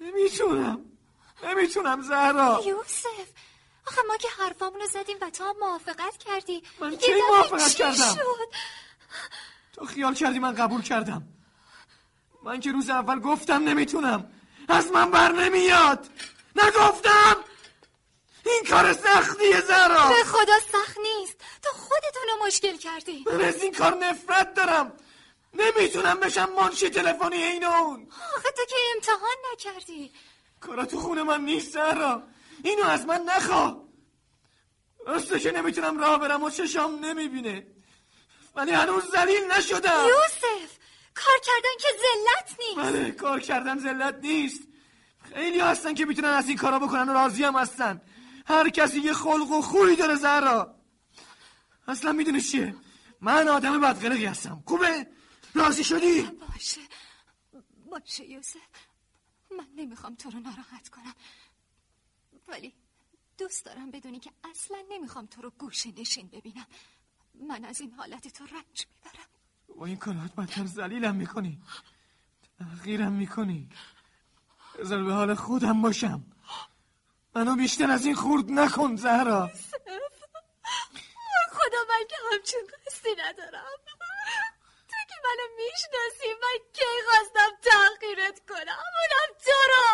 نمی‌تونم! 0.00 0.80
نمی‌تونم 1.42 2.02
زهرا. 2.02 2.62
یوسف 2.66 3.28
آخه 3.86 4.02
ما 4.08 4.16
که 4.16 4.28
حرفامونو 4.38 4.86
زدیم 4.86 5.16
و 5.20 5.30
تو 5.30 5.44
هم 5.44 5.56
موافقت 5.60 6.16
کردی. 6.16 6.62
من 6.80 6.96
کی 6.96 7.12
موافقت 7.28 7.68
چی 7.68 7.74
کردم؟ 7.74 8.14
شد؟ 8.14 8.48
تو 9.72 9.86
خیال 9.86 10.14
کردی 10.14 10.38
من 10.38 10.54
قبول 10.54 10.82
کردم؟ 10.82 11.22
من 12.42 12.60
که 12.60 12.72
روز 12.72 12.90
اول 12.90 13.20
گفتم 13.20 13.68
نمی‌تونم. 13.68 14.32
از 14.68 14.90
من 14.92 15.10
بر 15.10 15.32
نمیاد. 15.32 16.06
نگفتم! 16.56 17.36
این 18.46 18.64
کار 18.70 18.92
سختیه 18.92 19.60
زهرا. 19.60 20.08
به 20.08 20.24
خدا 20.24 20.58
سخت 20.72 20.98
نیست. 20.98 21.36
تو 21.62 21.70
خودتونو 21.70 22.46
مشکل 22.46 22.76
کردی. 22.76 23.24
من 23.26 23.40
از 23.40 23.62
این 23.62 23.74
کار 23.74 23.94
نفرت 23.94 24.54
دارم. 24.54 24.92
نمی‌تونم 25.54 26.20
بشم 26.20 26.52
منشی 26.52 26.90
تلفنی 26.90 27.36
این 27.36 27.64
اون. 27.64 28.08
آخه 28.36 28.50
تو 28.50 28.64
که 28.64 28.76
امتحان 28.94 29.36
نکردی. 29.52 30.12
کارا 30.62 30.84
تو 30.84 31.00
خونه 31.00 31.22
من 31.22 31.44
نیست 31.44 31.72
زهرا 31.72 32.22
اینو 32.64 32.84
از 32.84 33.06
من 33.06 33.22
نخوا. 33.22 33.84
راسته 35.06 35.40
که 35.40 35.52
نمی‌تونم 35.52 35.98
راه 35.98 36.18
برم 36.18 36.42
و 36.42 36.50
چشام 36.50 37.04
نمی‌بینه. 37.04 37.66
ولی 38.54 38.70
هنوز 38.70 39.04
زلیل 39.04 39.52
نشدم. 39.58 40.06
یوسف 40.08 40.78
کار 41.14 41.38
کردن 41.42 41.76
که 41.80 41.88
ذلت 42.02 42.60
نیست. 42.60 42.76
بله 42.76 43.10
کار 43.10 43.40
کردن 43.40 43.78
ذلت 43.78 44.18
نیست. 44.22 44.62
خیلی 45.34 45.60
هستن 45.60 45.94
که 45.94 46.04
می‌تونن 46.04 46.28
از 46.28 46.48
این 46.48 46.56
کارا 46.56 46.78
بکنن 46.78 47.08
و 47.08 47.12
راضی 47.12 47.44
هم 47.44 47.56
هستن. 47.56 48.00
هر 48.46 48.68
کسی 48.68 49.00
یه 49.00 49.12
خلق 49.12 49.50
و 49.50 49.60
خوی 49.60 49.96
داره 49.96 50.14
زهرا 50.14 50.74
اصلا 51.88 52.12
می‌دونی 52.12 52.40
چیه؟ 52.40 52.74
من 53.20 53.48
آدم 53.48 53.80
بدقلقی 53.80 54.24
هستم. 54.24 54.62
خوبه؟ 54.66 55.06
راضی 55.54 55.84
شدی؟ 55.84 56.22
باشه. 56.22 56.80
باشه 57.90 58.24
یوسف. 58.24 58.58
من 59.58 59.68
نمی‌خوام 59.76 60.14
تو 60.14 60.30
رو 60.30 60.40
ناراحت 60.40 60.88
کنم. 60.88 61.14
ولی 62.48 62.74
دوست 63.38 63.64
دارم 63.64 63.90
بدونی 63.90 64.20
که 64.20 64.30
اصلا 64.44 64.84
نمی‌خوام 64.90 65.26
تو 65.26 65.42
رو 65.42 65.50
گوشه 65.50 65.92
نشین 65.92 66.26
ببینم. 66.28 66.66
من 67.34 67.64
از 67.64 67.80
این 67.80 67.92
حالت 67.92 68.28
تو 68.28 68.44
رنج 68.44 68.86
می‌برم. 68.94 69.28
با 69.76 69.86
این 69.86 69.96
کارات 69.96 70.34
بدتر 70.34 70.66
زلیلم 70.66 71.14
می‌کنی. 71.14 71.62
تغییرم 72.58 73.12
می‌کنی. 73.12 73.68
بذار 74.78 75.04
به 75.04 75.12
حال 75.12 75.34
خودم 75.34 75.82
باشم. 75.82 76.24
منو 77.34 77.56
بیشتر 77.56 77.90
از 77.90 78.04
این 78.04 78.14
خورد 78.14 78.50
نکن 78.50 78.96
زهرا. 78.96 79.50
خدا 81.52 81.78
من 81.88 82.06
که 82.08 82.16
همچین 82.32 82.60
قصدی 82.86 83.08
ندارم. 83.18 83.64
منو 85.32 85.46
می‌شناسی 85.56 86.28
من 86.42 86.58
کی 86.72 86.84
خواستم 87.08 87.50
تغییرت 87.62 88.38
کنم؟ 88.48 88.78
اونم 88.94 89.30
تو 89.44 89.58
رو. 89.70 89.84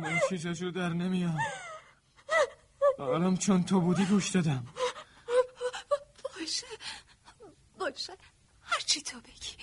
من 0.00 0.20
چیزشو 0.28 0.70
در 0.70 0.88
نمیام. 0.88 1.38
آرام 2.98 3.36
چون 3.36 3.64
تو 3.64 3.80
بودی 3.80 4.04
گوش 4.04 4.28
دادم. 4.30 4.66
باشه. 6.40 6.66
باشه. 7.78 8.16
هرچی 8.62 9.02
تو 9.02 9.20
بگی. 9.20 9.56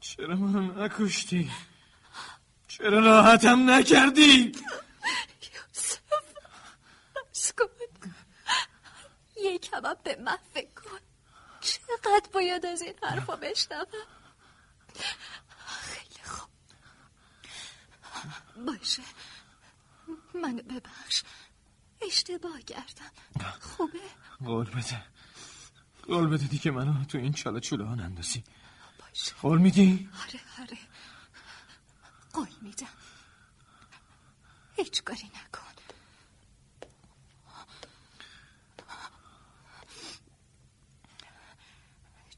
چرا 0.00 0.36
منو 0.36 0.84
نکشتی؟ 0.84 1.50
چرا 2.68 2.98
راحتم 2.98 3.70
نکردی 3.70 4.52
یوسف 5.42 6.00
بس 7.32 7.52
کن 7.52 7.68
یه 9.42 9.58
کمم 9.58 9.96
به 10.04 10.16
من 10.16 10.38
فکر 10.54 10.70
کن. 10.70 10.98
چقدر 11.60 12.28
باید 12.32 12.66
از 12.66 12.82
این 12.82 12.94
حرفا 13.02 13.36
بشنوم؟ 13.36 13.86
خیلی 15.58 16.24
خوب. 16.24 16.48
باشه. 18.66 19.02
منو 20.34 20.62
ببخش. 20.62 21.22
اشتباه 22.02 22.60
کردم. 22.60 23.10
خوبه؟ 23.60 23.98
قول 24.44 24.70
بده. 24.70 25.04
قول 26.02 26.26
بده 26.26 26.46
دیگه 26.46 26.70
منو 26.70 27.04
تو 27.04 27.18
این 27.18 27.32
چاله 27.32 27.60
چوله 27.60 27.84
ها 27.84 27.94
نندازی. 27.94 28.44
باشه. 28.98 29.34
قول 29.42 29.58
میدی؟ 29.58 30.10
آره 30.22 30.40
آره. 30.60 30.78
قول 32.32 32.48
میدم. 32.62 32.86
هیچ 34.76 35.02
کاری 35.04 35.30
نکن 35.34 35.72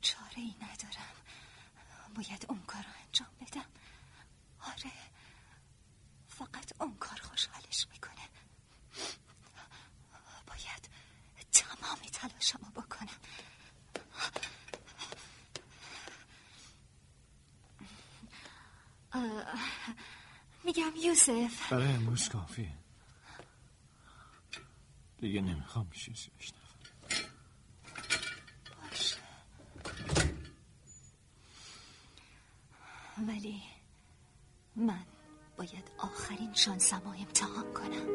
چاره 0.00 0.36
ای 0.36 0.54
ندارم 0.62 1.14
باید 2.14 2.46
اون 2.48 2.62
کار 2.62 2.82
رو 2.82 2.88
انجام 3.06 3.28
بدم. 3.40 3.64
آره. 4.60 4.92
فقط 6.28 6.72
اون 6.80 6.96
کار 6.96 7.20
خوشحالش 7.20 7.86
می‌کنه. 7.92 8.28
باید 10.46 10.90
تمام 11.52 11.98
تلاشمو 12.12 12.70
بکنم. 12.70 13.08
میگم 20.64 20.92
یوسف. 20.96 21.72
برای 21.72 21.92
امروز 21.92 22.28
کافیه. 22.28 22.78
دیگه 25.18 25.40
نمی‌خوام 25.40 25.90
چیزی 25.90 26.30
بشنوم. 26.38 26.63
ولی 33.18 33.62
من 34.76 35.06
باید 35.56 35.90
آخرین 35.98 36.54
شانسمو 36.54 37.08
امتحان 37.08 37.72
کنم. 37.74 38.08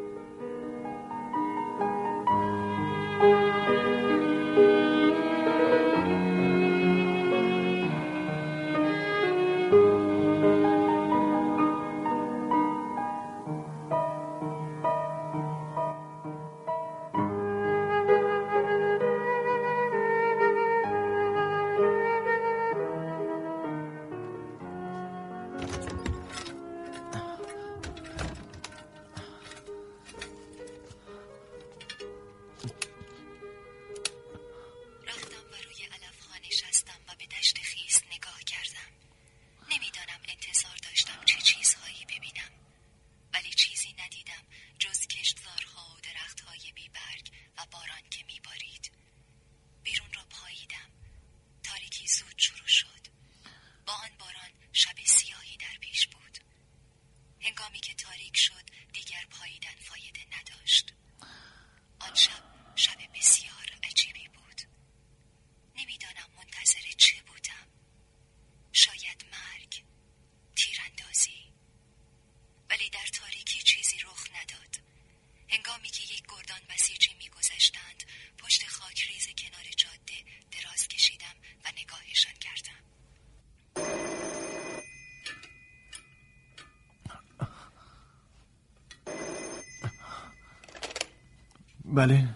بله. 91.96 92.30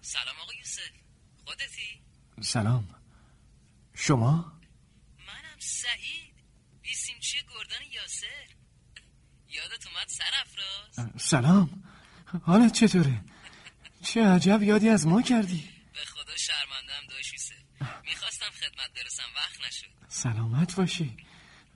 سلام 0.00 0.36
آقا 0.42 0.52
یوسف. 0.54 0.90
خودتی؟ 1.44 2.02
سلام. 2.40 2.88
شما؟ 3.94 4.60
منم 5.18 5.58
سعید. 5.58 6.34
بیسیمچی 6.82 7.38
گردان 7.38 7.82
یاسر؟ 7.92 8.46
یادت 9.48 9.86
اومد 9.86 10.08
سرافراز 10.08 11.22
سلام. 11.22 11.84
حالت 12.42 12.72
چطوره؟ 12.72 13.24
چه 14.02 14.26
عجب 14.26 14.62
یادی 14.62 14.88
از 14.88 15.06
ما 15.06 15.22
کردی. 15.22 15.70
به 15.92 16.04
خدا 16.04 16.36
شرمندم 16.36 17.06
داشت 17.08 17.32
یوسف. 17.32 17.54
می‌خواستم 18.04 18.50
خدمت 18.50 18.92
برسم 18.94 19.28
وقت 19.36 19.66
نشد. 19.68 19.86
سلامت 20.08 20.74
باشی. 20.76 21.16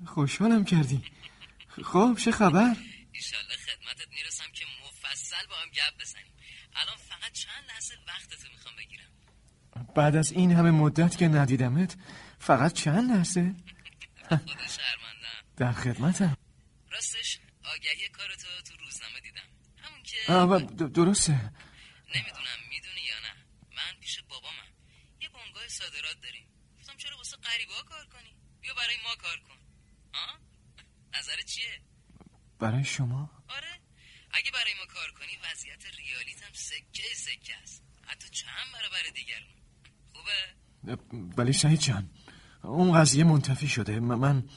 خوشحالم 0.06 0.64
کردی. 0.64 1.02
خب 1.84 2.18
چه 2.24 2.32
خبر؟ 2.32 2.76
ایشالله 3.12 3.56
خدمتت 3.56 4.08
می‌رسم 4.10 4.52
که 4.54 4.64
مفصل 4.86 5.46
با 5.50 5.56
هم 5.56 5.68
گپ 5.68 6.00
بزنیم 6.00 6.32
الان 6.76 6.96
فقط 6.96 7.32
چند 7.32 7.64
لحظه 7.68 7.94
وقتتو 8.08 8.48
می‌خوام 8.52 8.76
بگیرم 8.76 9.10
بعد 9.96 10.16
از 10.16 10.32
این 10.32 10.52
همه 10.52 10.70
مدت 10.70 11.16
که 11.16 11.28
ندیدمت 11.28 11.96
فقط 12.38 12.72
چند 12.72 13.10
لحظه؟ 13.10 13.54
خدا 14.28 14.66
شرمندم. 14.66 15.38
در 15.56 15.72
خدمتم. 15.72 16.36
راستش 16.90 17.38
آگهی 17.64 18.08
کارتو 18.08 18.48
تو 18.66 18.74
روزنامه 18.76 19.20
دیدم. 19.20 19.48
همون 19.82 20.02
که 20.02 20.16
آه، 20.32 20.60
درسته. 20.88 21.32
نمی‌دونم 22.14 22.60
می‌دونی 22.70 23.00
یا 23.00 23.20
نه. 23.26 23.34
من 23.76 24.00
پیش 24.00 24.20
بابامم. 24.28 24.68
یه 25.20 25.28
بنگاه 25.28 25.68
صادرات 25.68 26.20
داریم. 26.22 26.46
گفتم 26.78 26.96
چرا 26.96 27.16
واسه 27.16 27.36
غریبه 27.36 27.72
کار 27.88 28.06
کنی؟ 28.06 28.36
بیا 28.60 28.74
برای 28.74 28.96
ما 29.04 29.14
کار 29.14 29.36
کن. 29.48 29.58
ها 30.14 30.38
نظر 31.18 31.36
چیه؟ 31.46 31.80
برای 32.58 32.84
شما؟ 32.84 33.44
آره. 33.48 33.80
اگه 34.32 34.50
برای 34.50 34.74
ما 34.74 34.86
کار 34.86 35.10
کنی 35.10 35.36
وضعیت 35.44 35.84
ریالیت 35.98 36.42
هم 36.42 36.52
سکه 36.52 37.14
سکه 37.14 37.56
است. 37.62 37.84
حتی 38.06 38.28
چند 38.28 38.72
برابر 38.72 39.02
دیگرون 39.14 39.63
ولی 41.36 41.52
سعید 41.52 41.80
جان 41.80 42.10
اون 42.62 43.00
قضیه 43.00 43.24
منتفی 43.24 43.68
شده. 43.68 44.00
من 44.00 44.48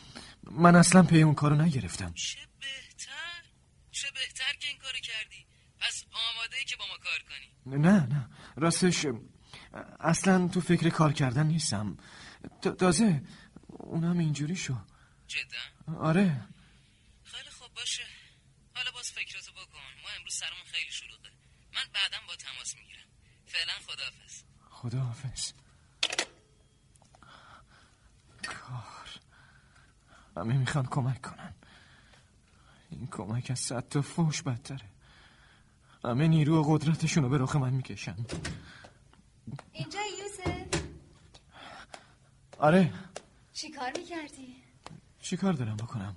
من 0.44 0.76
اصلا 0.76 1.04
پی 1.04 1.22
اون 1.22 1.34
کارو 1.36 1.56
نگرفتم. 1.56 2.14
چه 2.14 2.38
بهتر؟ 2.60 3.42
چه 3.92 4.08
بهتر 4.12 4.54
که 4.60 4.68
این 4.68 4.78
کارو 4.78 5.00
کردی؟ 5.00 5.46
پس 5.80 6.04
آماده 6.12 6.58
ای 6.58 6.66
که 6.66 6.76
با 6.76 6.86
ما 6.88 6.98
کار 6.98 7.20
کنی. 7.30 7.78
نه 7.80 8.06
نه. 8.08 8.30
راستش 8.56 9.06
اصلا 10.00 10.48
تو 10.48 10.62
فکر 10.62 10.90
کار 10.90 11.14
کردن 11.14 11.48
نیستم. 11.48 11.98
تا- 12.62 12.72
تازه 12.72 13.22
اونم 13.68 14.18
اینجوری 14.20 14.56
شو 14.56 14.78
جدا؟ 15.28 15.98
آره. 16.00 16.48
خیلی 17.24 17.50
خوب 17.50 17.74
باشه 17.74 18.04
حالا 18.76 18.92
باز 18.92 19.12
فکراتو 19.12 19.52
بکن 19.52 19.80
ما 20.04 20.10
امروز 20.18 20.34
سرمون 20.34 20.64
خیلی 20.66 20.92
شلوغه 20.92 21.30
من 21.74 21.84
بعدم 21.94 22.28
با 22.28 22.36
تماس 22.36 22.76
می‌گیرم 22.76 23.08
فعلا 23.46 23.74
خداحافظ. 24.78 24.84
خدا 24.84 25.00
حافظ 25.00 25.54
کار. 28.44 29.10
همه 30.38 30.58
می‌خوان 30.58 30.86
کمک 30.86 31.22
کنن. 31.22 31.54
این 32.90 33.08
کمک 33.08 33.52
از 33.52 33.60
صد 33.60 33.90
تا 33.90 34.02
فوش 34.02 34.42
بدتره. 34.42 34.90
همه 36.06 36.28
نیرو 36.28 36.62
و 36.62 36.78
قدرتشون 36.78 37.24
رو 37.24 37.30
به 37.30 37.38
رخ 37.38 37.56
من 37.56 37.74
می‌کشن. 37.74 38.16
اینجا 39.72 40.00
یوسف؟ 40.00 40.84
آره. 42.60 42.94
چی 43.54 43.72
کار 43.72 43.92
می‌کردی؟ 43.98 44.64
چی 45.22 45.38
کار 45.38 45.54
دارم 45.54 45.78
بکنم؟ 45.78 46.16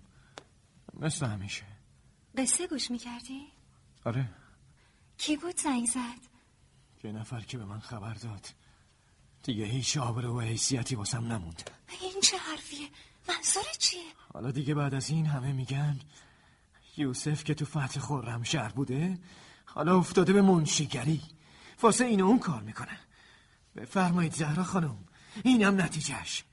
مثل 0.94 1.26
همیشه. 1.26 1.64
قصه 2.36 2.66
گوش 2.66 2.90
می‌کردی؟ 2.90 3.52
آره. 4.04 4.28
کی 5.18 5.36
بود 5.36 5.56
زنگ 5.56 5.86
زد؟ 5.86 6.29
یه 7.04 7.12
نفر 7.12 7.40
که 7.40 7.58
به 7.58 7.64
من 7.64 7.80
خبر 7.80 8.14
داد. 8.14 8.46
دیگه 9.42 9.64
هیچ 9.64 9.96
آبرو 9.96 10.38
و 10.38 10.40
حیثیتی 10.40 10.94
واسم 10.94 11.32
نموند. 11.32 11.70
این 12.00 12.20
چه 12.22 12.36
حرفیه؟ 12.36 12.88
منظور 13.28 13.72
چیه؟ 13.78 14.00
حالا 14.32 14.50
دیگه 14.50 14.74
بعد 14.74 14.94
از 14.94 15.10
این 15.10 15.26
همه 15.26 15.52
میگن 15.52 16.00
یوسف 16.96 17.44
که 17.44 17.54
تو 17.54 17.64
فتح 17.64 18.00
خورم 18.00 18.42
شهر 18.42 18.68
بوده 18.68 19.18
حالا 19.64 19.98
افتاده 19.98 20.32
به 20.32 20.42
منشیگری. 20.42 21.22
واسه 21.82 22.04
این 22.04 22.20
و 22.20 22.26
اون 22.26 22.38
کار 22.38 22.62
می‌کنه. 22.62 22.98
بفرمایید 23.76 24.34
زهرا 24.34 24.64
خانم 24.64 24.98
اینم 25.44 25.80
نتیجهش 25.80 26.44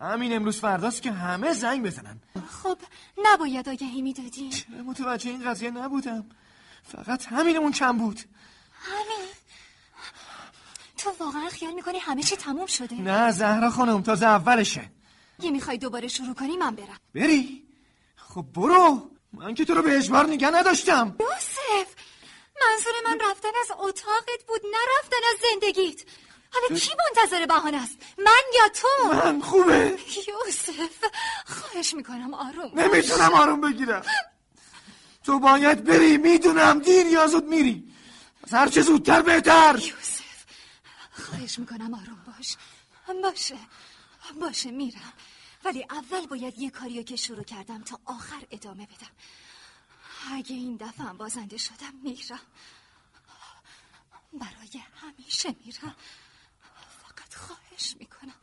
همین 0.00 0.36
امروز 0.36 0.60
فرداست 0.60 1.02
که 1.02 1.12
همه 1.12 1.52
زنگ 1.52 1.86
بزنن. 1.86 2.20
خب 2.62 2.78
نباید 3.24 3.68
آگهی 3.68 4.02
می‌دادی. 4.02 4.48
چرا 4.48 4.82
متوجه 4.82 5.30
این 5.30 5.50
قضیه 5.50 5.70
نبودم. 5.70 6.26
فقط 6.82 7.26
همینمون 7.26 7.72
کم 7.72 7.98
بود. 7.98 8.20
همین؟ 8.72 9.28
تو 11.02 11.10
واقعا 11.24 11.48
خیال 11.48 11.72
می‌کنی 11.72 11.98
همه 11.98 12.22
چی 12.22 12.36
تموم 12.36 12.66
شده؟ 12.66 12.94
نه 12.94 13.30
زهرا 13.30 13.70
خانم 13.70 14.02
تازه 14.02 14.26
اولشه. 14.26 14.90
یه 15.38 15.50
می‌خوای 15.50 15.78
دوباره 15.78 16.08
شروع 16.08 16.34
کنی 16.34 16.56
من 16.56 16.74
برم. 16.74 16.98
بری؟ 17.14 17.62
خب 18.16 18.44
برو. 18.54 19.10
من 19.32 19.54
که 19.54 19.64
تو 19.64 19.74
رو 19.74 19.82
به 19.82 19.96
اجبار 19.96 20.26
نگه 20.26 20.50
نداشتم. 20.50 21.16
یوسف 21.20 21.88
منظور 22.62 22.92
من 23.04 23.18
رفتن 23.30 23.48
از 23.60 23.70
اتاقت 23.78 24.44
بود 24.48 24.60
نه 24.64 24.78
رفتن 24.98 25.16
از 25.32 25.50
زندگیت. 25.50 26.00
حالا 26.52 26.80
کی 26.80 26.90
منتظر 26.98 27.46
بهانه 27.46 27.82
است؟ 27.82 27.98
من 28.18 28.42
یا 28.54 28.68
تو؟ 28.68 28.88
من؟ 29.12 29.40
خوبه. 29.40 29.98
یوسف 30.28 31.04
خواهش 31.46 31.94
می‌کنم 31.94 32.34
آروم. 32.34 32.80
نمی‌تونم 32.80 33.34
آروم 33.34 33.60
بگیرم. 33.60 34.02
تو 35.24 35.38
باید 35.38 35.84
بری 35.84 36.18
می‌دونم 36.18 36.78
دیر 36.78 37.06
یا 37.06 37.26
زود 37.26 37.44
میری. 37.44 37.92
از 38.44 38.54
هر 38.54 38.68
چه 38.68 38.82
زودتر 38.82 39.22
بهتر. 39.22 39.78
یوسف. 39.78 40.11
خواهش 41.12 41.58
می‌کنم 41.58 41.94
آروم 41.94 42.24
باش. 42.26 42.56
باشه. 43.22 43.58
باشه 44.40 44.70
میرم. 44.70 45.12
ولی 45.64 45.86
اول 45.90 46.26
باید 46.26 46.58
یه 46.58 46.70
کاریو 46.70 47.02
که 47.02 47.16
شروع 47.16 47.44
کردم 47.44 47.82
تا 47.82 48.00
آخر 48.04 48.46
ادامه 48.50 48.86
بدم. 48.86 49.10
اگه 50.30 50.56
این 50.56 50.76
دفعه 50.76 51.06
هم 51.06 51.16
بازنده 51.16 51.56
شدم 51.56 51.94
میرم. 52.02 52.40
برای 54.32 54.82
همیشه 54.96 55.56
میرم. 55.64 55.96
فقط 57.02 57.34
خواهش 57.34 57.96
می‌کنم. 57.98 58.34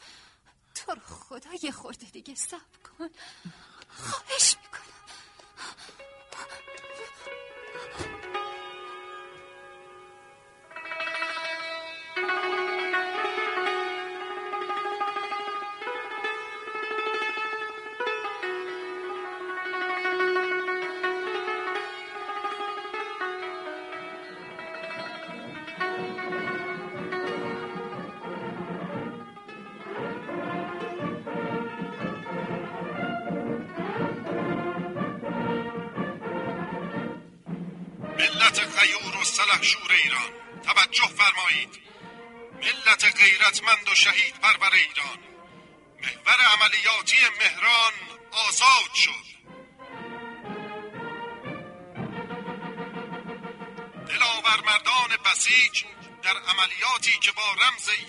تو 0.75 0.91
رو 0.91 1.01
خدا 1.01 1.49
یه 1.63 1.71
خورده 1.71 2.05
دیگه 2.05 2.35
صبر 2.35 2.77
کن. 2.83 3.09
خواهش 3.89 4.55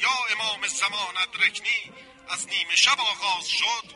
یا 0.05 0.17
امام 0.35 0.67
زمان 0.67 1.15
ادرکنی 1.23 1.81
از 2.29 2.47
نیمه 2.49 2.77
شب 2.77 3.01
آغاز 3.01 3.49
شد 3.49 3.87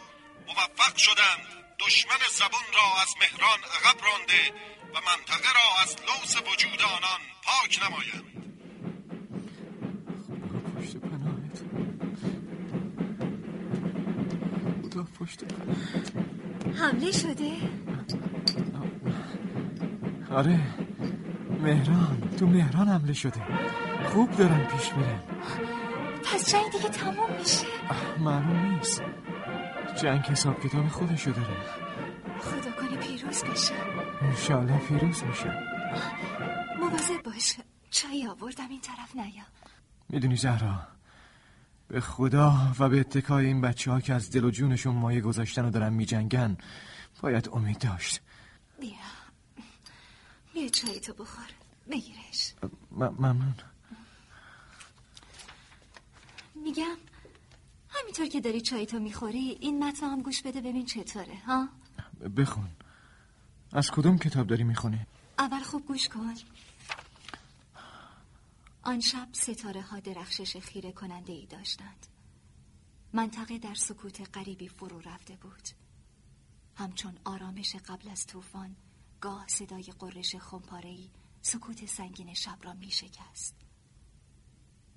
موفق 0.47 0.97
شدند 0.97 1.47
دشمن 1.79 2.18
زبون 2.33 2.66
را 2.75 3.03
از 3.03 3.14
مهران 3.20 3.59
عقب 3.59 4.05
رانده 4.05 4.42
و 4.94 5.01
منطقه 5.11 5.53
را 5.59 5.83
از 5.83 5.97
لوس 5.97 6.37
وجود 6.37 6.83
آنان 6.83 7.20
پاک 7.44 7.81
نمایند. 7.83 8.35
حمله 16.79 17.12
شده؟ 17.12 17.53
آره 20.31 20.61
مهران 21.61 22.37
تو 22.38 22.47
مهران 22.47 22.88
حمله 22.88 23.12
شده. 23.12 23.42
خوب 24.12 24.37
دارن 24.37 24.64
پیش 24.64 24.92
میرن. 24.92 25.34
پس 26.35 26.51
جنگ 26.51 26.73
دیگه 26.73 26.88
تموم 26.88 27.37
میشه. 27.38 27.66
معلوم 28.18 28.75
نیست. 28.75 29.03
جنگ 30.03 30.20
حساب 30.20 30.61
کتاب 30.61 30.88
خودشو 30.88 31.31
داره. 31.31 31.57
خدا 32.40 32.73
کنه 32.73 32.97
پیروز 32.97 33.44
بشه. 33.44 33.75
انشالله 34.23 34.79
پیروز 34.79 35.23
میشه. 35.23 35.62
مواظب 36.81 37.23
باش. 37.25 37.57
چای 37.90 38.27
آوردم 38.27 38.68
این 38.68 38.81
طرف 38.81 39.16
نیا. 39.16 39.44
می‌دونی 40.09 40.37
زهرا 40.37 40.88
به 41.88 42.01
خدا 42.01 42.73
و 42.79 42.88
به 42.88 43.01
اتکای 43.01 43.47
این 43.47 43.61
بچه 43.61 43.90
ها 43.90 44.01
که 44.01 44.14
از 44.14 44.31
دل 44.31 44.44
و 44.44 44.51
جونشون 44.51 44.97
مایه 44.97 45.20
گذاشتن 45.20 45.64
و 45.64 45.70
دارن 45.70 45.92
میجنگن 45.92 46.57
باید 47.20 47.49
امید 47.53 47.79
داشت. 47.79 48.20
بیا. 48.81 48.90
بیا 50.55 50.68
چای 50.68 51.01
تو 51.01 51.12
بخور. 51.12 51.49
بگیرش. 51.90 52.55
ممنون. 52.92 53.55
میگم 56.64 56.96
همینطور 57.88 58.27
که 58.27 58.40
داری 58.40 58.61
چای 58.61 58.87
تو 58.87 58.98
می‌خوری 58.98 59.59
این 59.61 59.85
متن 59.85 60.07
هم 60.07 60.22
گوش 60.22 60.42
بده 60.42 60.61
ببین 60.61 60.85
چطوره 60.87 61.38
ها؟ 61.46 61.68
بخون. 62.37 62.70
از 63.72 63.90
کدوم 63.90 64.18
کتاب 64.18 64.46
داری 64.46 64.64
می‌خونی؟ 64.64 65.07
اول 65.38 65.62
خوب 65.62 65.87
گوش 65.87 66.09
کن. 66.09 66.35
آن 68.83 69.00
شب 69.00 69.29
ستاره 69.33 69.83
ها 69.83 70.00
درخشش 70.00 70.57
خیره 70.57 70.92
کننده 70.92 71.33
ای 71.33 71.46
داشتند. 71.46 72.07
منطقه 73.12 73.59
در 73.59 73.74
سکوت 73.74 74.37
غریبی 74.37 74.68
فرو 74.68 75.00
رفته 75.00 75.37
بود. 75.37 75.68
همچون 76.77 77.18
آرامش 77.24 77.77
قبل 77.77 78.09
از 78.11 78.27
طوفان 78.27 78.77
گاه 79.20 79.44
صدای 79.48 79.92
قررش 79.98 80.37
خمپارهای 80.37 81.11
سکوت 81.42 81.87
سنگین 81.87 82.35
شب 82.35 82.59
را 82.62 82.72
می 82.72 82.90
شکست 82.90 83.55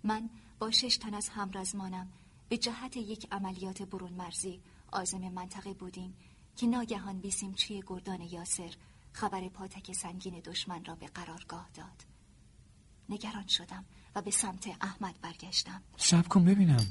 من 0.04 0.30
با 0.60 0.72
شش 0.72 0.98
تن 0.98 1.14
از 1.14 1.30
همرزمانم 1.30 2.08
به 2.50 2.58
جهت 2.58 2.98
یک 2.98 3.28
عملیات 3.32 3.82
برون 3.82 4.14
مرزی 4.14 4.62
آزم 4.92 5.30
منطقه 5.30 5.74
بودیم 5.74 6.14
که 6.56 6.68
ناگهان 6.68 7.20
بیسیمچی 7.20 7.84
گردان 7.88 8.22
یاسر 8.22 8.74
خبر 9.14 9.48
پاتک 9.48 9.92
سنگین 9.94 10.40
دشمن 10.40 10.86
را 10.86 10.96
به 10.96 11.08
قرارگاه 11.08 11.70
داد. 11.74 12.06
نگران 13.10 13.48
شدم 13.48 13.86
و 14.16 14.22
به 14.22 14.32
سمت 14.32 14.68
احمد 14.82 15.22
برگشتم. 15.22 15.82
سب 15.98 16.28
کن 16.28 16.46
ببینم. 16.46 16.88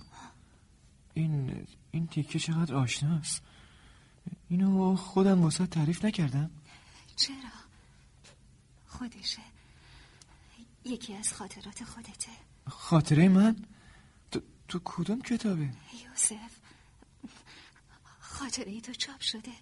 این 1.14 1.66
این 1.90 2.06
تیکه 2.06 2.38
چقدر 2.38 2.74
آشناست 2.74 3.42
اینو 4.48 4.96
خودم 4.96 5.42
واسه 5.42 5.66
تعریف 5.66 6.04
نکردم. 6.04 6.50
چرا؟ 7.16 7.36
خودشه. 8.86 9.42
یکی 10.84 11.14
از 11.14 11.32
خاطرات 11.32 11.84
خودته. 11.84 12.45
خاطره 12.66 13.28
من؟ 13.28 13.56
تو, 14.30 14.40
تو 14.68 14.80
کدوم 14.84 15.22
کتابه؟ 15.22 15.70
یوسف 16.04 16.56
خاطره 18.20 18.72
ای 18.72 18.80
تو 18.80 18.92
چاپ 18.92 19.20
شده. 19.20 19.52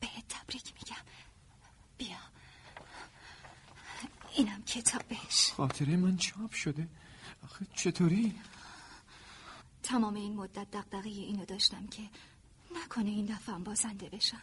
بهت 0.00 0.28
تبریک 0.28 0.74
میگم. 0.74 1.02
بیا. 1.98 2.16
اینم 4.36 4.62
کتابش 4.62 5.52
خاطره 5.52 5.96
من 5.96 6.16
چاپ 6.16 6.52
شده. 6.52 6.88
آخه 7.44 7.66
چطوری؟ 7.74 8.40
تمام 9.82 10.14
این 10.14 10.36
مدت 10.36 10.70
دقدقه 10.70 11.08
اینو 11.08 11.44
داشتم 11.44 11.86
که 11.86 12.02
نکنه 12.84 13.10
این 13.10 13.26
دفعه 13.26 13.58
بازنده 13.58 14.08
بشم. 14.08 14.42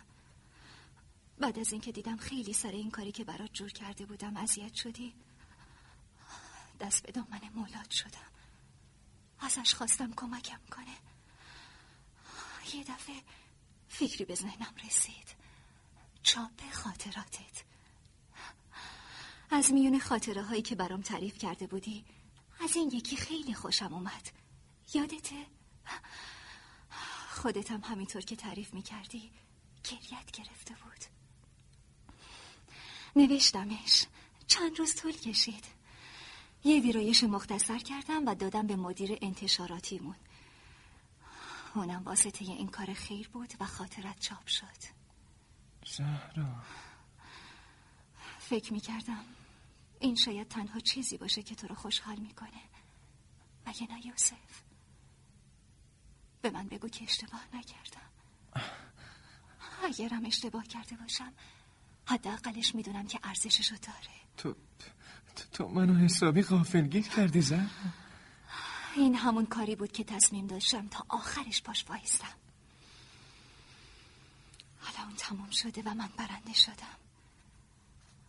بعد 1.40 1.60
از 1.60 1.72
اینکه 1.72 1.92
دیدم 1.92 2.18
خیلی 2.18 2.54
سر 2.54 2.72
این 2.72 2.92
کاری 2.92 3.12
که 3.12 3.24
برات 3.24 3.54
جور 3.54 3.70
کرده 3.70 4.06
بودم 4.06 4.38
اذیت 4.38 4.74
شدی. 4.74 5.14
دست 6.82 7.04
به 7.04 7.12
دامن 7.12 7.42
مولاد 7.56 7.92
شدم. 7.92 8.32
ازش 9.40 9.76
خواستم 9.76 10.14
کمکم 10.14 10.60
کنه. 10.72 10.98
یه 12.74 12.84
دفعه 12.84 13.16
فکری 13.90 14.26
به 14.26 14.36
ذهنم 14.36 14.76
رسید. 14.86 15.36
چاپ 16.24 16.72
خاطراتت. 16.74 17.64
از 19.50 19.72
میون 19.72 20.00
خاطره 20.00 20.44
هایی 20.44 20.62
که 20.62 20.76
برام 20.76 21.02
تعریف 21.02 21.38
کرده 21.38 21.68
بودی 21.68 22.06
از 22.60 22.76
این 22.76 22.92
یکی 22.92 23.18
خیلی 23.18 23.54
خوشم 23.54 23.94
اومد. 23.94 24.32
یادته؟ 24.94 25.46
خودت 27.30 27.72
هم 27.72 27.82
همینطور 27.82 28.22
که 28.22 28.36
تعریف 28.36 28.74
می‌کردی 28.74 29.32
گریت 29.84 30.32
گرفته 30.32 30.74
بود. 30.74 31.06
نوشتمش 33.16 34.06
چند 34.48 34.80
روز 34.80 34.96
طول 34.96 35.18
کشید. 35.18 35.81
یه 36.64 36.82
ویرایش 36.82 37.24
مختصر 37.24 37.78
کردم 37.78 38.26
و 38.26 38.36
دادم 38.36 38.68
به 38.68 38.76
مدیر 38.76 39.18
انتشاراتیمون 39.22 40.16
اونم 41.76 42.04
واسطه 42.04 42.46
این 42.46 42.68
کار 42.68 42.94
خیر 42.94 43.30
بود 43.30 43.54
و 43.60 43.66
خاطرت 43.66 44.20
چاپ 44.20 44.48
شد. 44.48 45.02
زهرا. 45.86 46.56
فکر 48.40 48.74
می‌کردم 48.74 49.26
این 50.00 50.16
شاید 50.16 50.48
تنها 50.48 50.80
چیزی 50.80 51.18
باشه 51.18 51.44
که 51.44 51.56
تو 51.56 51.68
رو 51.68 51.76
خوشحال 51.76 52.16
می‌کنه. 52.16 52.62
مگه 53.68 53.88
نه 53.92 54.08
یوسف؟ 54.08 54.62
به 56.42 56.50
من 56.50 56.68
بگو 56.68 56.88
که 56.88 57.04
اشتباه 57.04 57.46
نکردم. 57.54 58.12
اگرم 59.84 60.26
اشتباه 60.26 60.68
کرده 60.68 60.96
باشم 60.96 61.34
حداقلش 62.06 62.76
می‌دونم 62.76 63.08
که 63.08 63.20
ارزششو 63.24 63.76
داره. 63.76 64.22
تو 64.38 64.56
تو, 65.54 65.68
منو 65.68 65.96
حسابی 65.96 66.42
غافلگیر 66.42 67.08
کردی 67.08 67.42
زن؟ 67.42 67.70
این 68.96 69.16
همون 69.16 69.46
کاری 69.46 69.76
بود 69.76 69.92
که 69.92 70.04
تصمیم 70.04 70.48
داشتم 70.48 70.88
تا 70.88 71.06
آخرش 71.10 71.62
باش 71.62 71.86
وایستم. 71.90 72.36
حالا 74.80 75.08
اون 75.08 75.16
تموم 75.16 75.50
شده 75.50 75.82
و 75.86 75.94
من 75.94 76.10
برنده 76.18 76.54
شدم. 76.54 76.98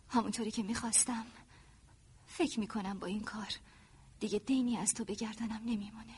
همونطوری 0.09 0.51
که 0.51 0.63
می‌خواستم. 0.63 1.25
فکر 2.27 2.59
می‌کنم 2.59 2.99
با 2.99 3.07
این 3.07 3.23
کار 3.23 3.53
دیگه 4.19 4.39
دینی 4.39 4.77
از 4.77 4.93
تو 4.93 5.05
بگردنم 5.05 5.61
نمیمونه. 5.65 6.15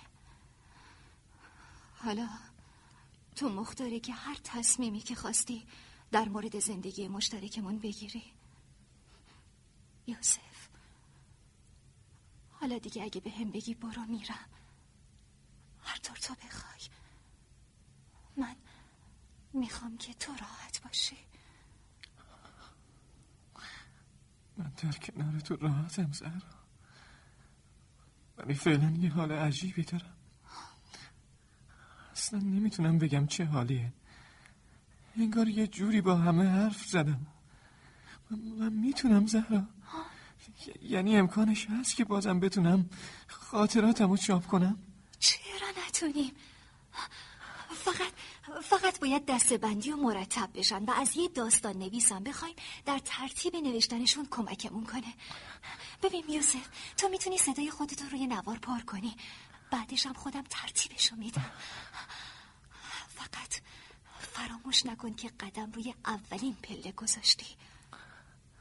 حالا 1.97 2.29
تو 3.35 3.49
مختاره 3.49 3.99
که 3.99 4.13
هر 4.13 4.37
تصمیمی 4.43 4.99
که 4.99 5.15
خواستی 5.15 5.67
در 6.11 6.29
مورد 6.29 6.59
زندگی 6.59 7.07
مشترکمون 7.07 7.79
بگیری. 7.79 8.23
یوسف. 10.07 10.54
حالا 12.65 12.77
دیگه 12.77 13.03
اگه 13.03 13.21
به 13.21 13.31
هم 13.31 13.51
بگی 13.51 13.73
برو 13.73 14.05
میرم. 14.05 14.49
هر 15.83 15.97
طور 15.97 16.17
تو 16.17 16.33
بخوای. 16.33 16.79
من 18.37 18.55
می‌خوام 19.53 19.97
که 19.97 20.13
تو 20.13 20.31
راحت 20.31 20.83
باشی. 20.83 21.17
من 24.57 24.71
در 24.77 24.91
کنار 24.91 25.39
تو 25.39 25.55
راحتم 25.55 26.11
زهرا. 26.11 26.41
ولی 28.37 28.53
فعلا 28.53 28.89
یه 28.89 29.11
حال 29.13 29.31
عجیبی 29.31 29.83
دارم. 29.83 30.15
اصلا 32.11 32.39
نمی‌تونم 32.39 32.97
بگم 32.97 33.27
چه 33.27 33.45
حالیه. 33.45 33.93
انگار 35.17 35.47
یه 35.47 35.67
جوری 35.67 36.01
با 36.01 36.15
همه 36.15 36.49
حرف 36.49 36.85
زدم. 36.85 37.27
من, 38.29 38.39
من 38.39 38.73
می‌تونم 38.73 39.27
زهرا؟ 39.27 39.67
یعنی 40.81 41.17
امکانش 41.17 41.67
هست 41.69 41.95
که 41.95 42.05
بازم 42.05 42.39
بتونم 42.39 42.89
خاطراتم 43.27 44.09
رو 44.09 44.17
چاپ 44.17 44.45
کنم؟ 44.47 44.79
چرا 45.19 45.67
نتونیم؟ 45.87 46.31
فقط 47.69 48.13
فقط 48.63 48.99
باید 48.99 49.25
دسته 49.25 49.57
بندی 49.57 49.91
و 49.91 49.95
مرتب 49.95 50.49
بشن 50.53 50.83
و 50.83 50.91
از 50.91 51.17
یه 51.17 51.27
داستان 51.27 51.77
نویسم 51.77 52.23
بخوایم 52.23 52.55
در 52.85 52.99
ترتیب 53.05 53.55
نوشتنشون 53.55 54.27
کمکمون 54.31 54.85
کنه. 54.85 55.13
ببین 56.03 56.23
یوسف 56.29 56.67
تو 56.97 57.09
می‌تونی 57.09 57.37
صدای 57.37 57.71
خودتو 57.71 58.05
روی 58.11 58.27
نوار 58.27 58.57
پار 58.57 58.81
کنی. 58.81 59.15
بعدش 59.71 60.05
هم 60.05 60.13
خودم 60.13 60.43
ترتیبشو 60.49 61.15
میدم. 61.15 61.51
فقط 63.07 63.53
فراموش 64.19 64.85
نکن 64.85 65.13
که 65.13 65.29
قدم 65.39 65.71
روی 65.71 65.93
اولین 66.05 66.53
پله 66.53 66.91
گذاشتی. 66.91 67.55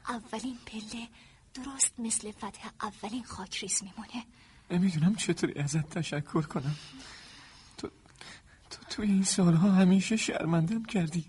اولین 0.09 0.57
پله 0.65 1.07
درست 1.55 1.93
مثل 1.99 2.31
فتح 2.31 2.69
اولین 2.81 3.23
خاکریز 3.23 3.83
میمونه. 3.83 4.25
نمی‌دونم 4.71 5.15
چطوری 5.15 5.59
ازت 5.59 5.89
تشکر 5.89 6.41
کنم. 6.41 6.75
تو 7.77 7.89
تو 8.69 8.77
توی 8.89 9.07
این 9.07 9.23
سالها 9.23 9.71
همیشه 9.71 10.15
شرمندم 10.15 10.85
کردی. 10.85 11.25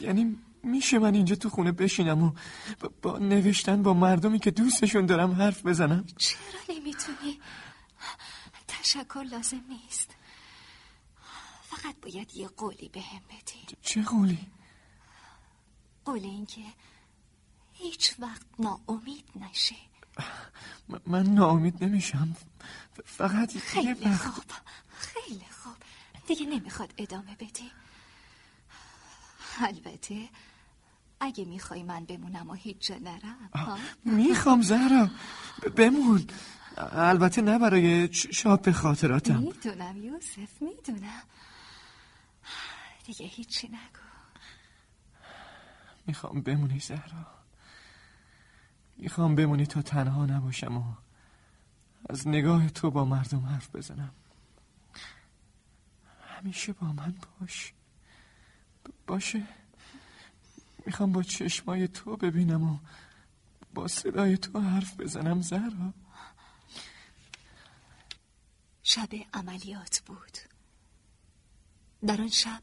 یعنی 0.00 0.36
میشه 0.62 0.98
من 0.98 1.14
اینجا 1.14 1.36
تو 1.36 1.48
خونه 1.50 1.72
بشینم 1.72 2.22
و 2.22 2.32
با, 3.02 3.18
نوشتن 3.18 3.82
با 3.82 3.94
مردمی 3.94 4.38
که 4.38 4.50
دوستشون 4.50 5.06
دارم 5.06 5.32
حرف 5.32 5.66
بزنم؟ 5.66 6.06
چرا 6.16 6.38
نمی‌تونی؟ 6.68 7.40
تشکر 8.68 9.24
لازم 9.30 9.64
نیست. 9.68 10.16
فقط 11.62 11.96
باید 12.02 12.36
یه 12.36 12.48
قولی 12.48 12.88
به 12.88 13.00
هم 13.00 13.20
بدی. 13.28 13.76
چه 13.82 14.02
قولی؟ 14.02 14.46
قول 16.04 16.24
اینکه 16.24 16.62
هیچ 17.84 18.14
وقت 18.18 18.46
ناامید 18.58 19.24
نشی 19.36 19.76
من 21.06 21.26
ناامید 21.26 21.84
نمیشم. 21.84 22.36
فقط 23.04 23.58
خیلی 23.58 24.14
خوب. 24.14 24.44
خیلی 24.96 25.44
خوب. 25.62 25.76
دیگه 26.26 26.46
نمی‌خواد 26.46 26.94
ادامه 26.98 27.34
بدی 27.34 27.70
البته 29.60 30.28
اگه 31.20 31.44
می‌خوای 31.44 31.82
من 31.82 32.04
بمونم 32.04 32.50
و 32.50 32.54
هیچ 32.54 32.86
جا 32.86 32.96
نرم 32.96 33.50
می‌خوام 34.04 34.62
زهرا 34.62 35.10
بمون. 35.76 36.26
البته 36.76 37.42
نه 37.42 37.58
برای 37.58 38.12
شاپ 38.12 38.70
خاطراتم. 38.70 39.38
می‌دونم 39.38 40.02
یوسف 40.02 40.62
می‌دونم. 40.62 41.22
دیگه 43.04 43.26
هیچی 43.26 43.68
نگو. 43.68 44.04
می‌خوام 46.06 46.42
بمونی 46.42 46.78
زهرا. 46.78 47.43
می‌خوام 48.96 49.34
بمونی 49.34 49.66
تا 49.66 49.82
تنها 49.82 50.26
نباشم 50.26 50.76
و 50.76 50.84
از 52.08 52.28
نگاه 52.28 52.68
تو 52.70 52.90
با 52.90 53.04
مردم 53.04 53.46
حرف 53.46 53.76
بزنم. 53.76 54.14
همیشه 56.28 56.72
با 56.72 56.92
من 56.92 57.14
باش. 57.40 57.72
باشه. 59.06 59.42
می‌خوام 60.86 61.12
با 61.12 61.22
چشمای 61.22 61.88
تو 61.88 62.16
ببینم 62.16 62.70
و 62.70 62.78
با 63.74 63.88
صدای 63.88 64.38
تو 64.38 64.60
حرف 64.60 65.00
بزنم 65.00 65.40
زهرا. 65.40 65.92
شب 68.82 69.08
عملیات 69.34 70.02
بود. 70.06 70.38
در 72.06 72.20
آن 72.20 72.28
شب 72.28 72.62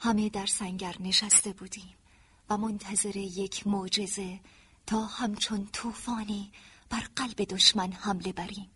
همه 0.00 0.28
در 0.28 0.46
سنگر 0.46 0.96
نشسته 1.00 1.52
بودیم 1.52 1.94
و 2.50 2.56
منتظر 2.56 3.16
یک 3.16 3.66
معجزه 3.66 4.40
تا 4.86 5.06
همچون 5.06 5.68
طوفانی 5.72 6.52
بر 6.90 7.02
قلب 7.16 7.36
دشمن 7.36 7.92
حمله 7.92 8.32
بریم 8.32 8.70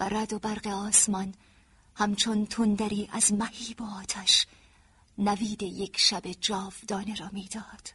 و 0.00 0.08
رد 0.08 0.32
و 0.32 0.38
برق 0.38 0.66
آسمان 0.66 1.34
همچون 1.94 2.46
تندری 2.46 3.08
از 3.12 3.32
مهیب 3.32 3.80
و 3.80 3.84
آتش 3.84 4.46
نوید 5.18 5.62
یک 5.62 5.98
شب 5.98 6.22
جاودانه 6.40 7.14
را 7.14 7.30
می‌داد. 7.32 7.88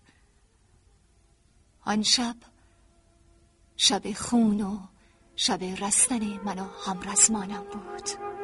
آن 1.82 2.04
شب 2.04 2.36
شب 3.78 4.14
خون 4.14 4.62
و 4.62 4.80
شب 5.36 5.64
رستن 5.64 6.24
من 6.24 6.60
و 6.60 6.68
همرزمانم 6.86 7.64
بود. 7.64 8.39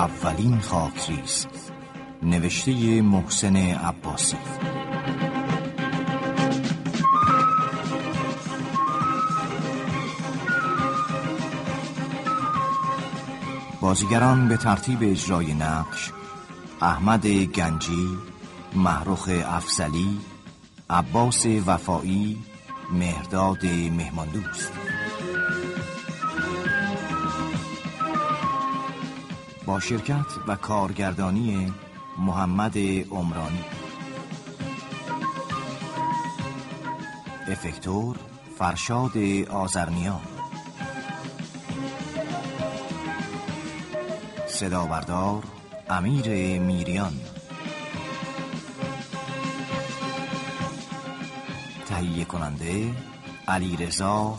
اولین 0.00 0.60
خاکریز 0.60 1.46
نوشته 2.22 3.02
محسن 3.02 3.56
عباسی. 3.56 4.36
بازیگران 13.80 14.48
به 14.48 14.56
ترتیب 14.56 14.98
اجرای 15.02 15.54
نقش 15.54 16.12
احمد 16.82 17.26
گنجی 17.26 18.08
محروخ 18.74 19.28
افسلی 19.46 20.20
عباس 20.90 21.46
وفایی 21.66 22.38
مهرداد 22.92 23.66
مهماندوست. 23.66 24.72
شرکت 29.78 30.26
و 30.48 30.56
کارگردانی 30.56 31.72
محمد 32.18 32.78
عمرانی. 33.10 33.64
افکتور 37.48 38.16
فرشاد 38.58 39.16
آزرنیان 39.50 40.20
صدا 44.46 44.86
بردار 44.86 45.42
امیر 45.90 46.58
میریان. 46.58 47.12
تهیه 51.86 52.24
کننده 52.24 52.94
علی 53.48 53.76
رضا 53.76 54.38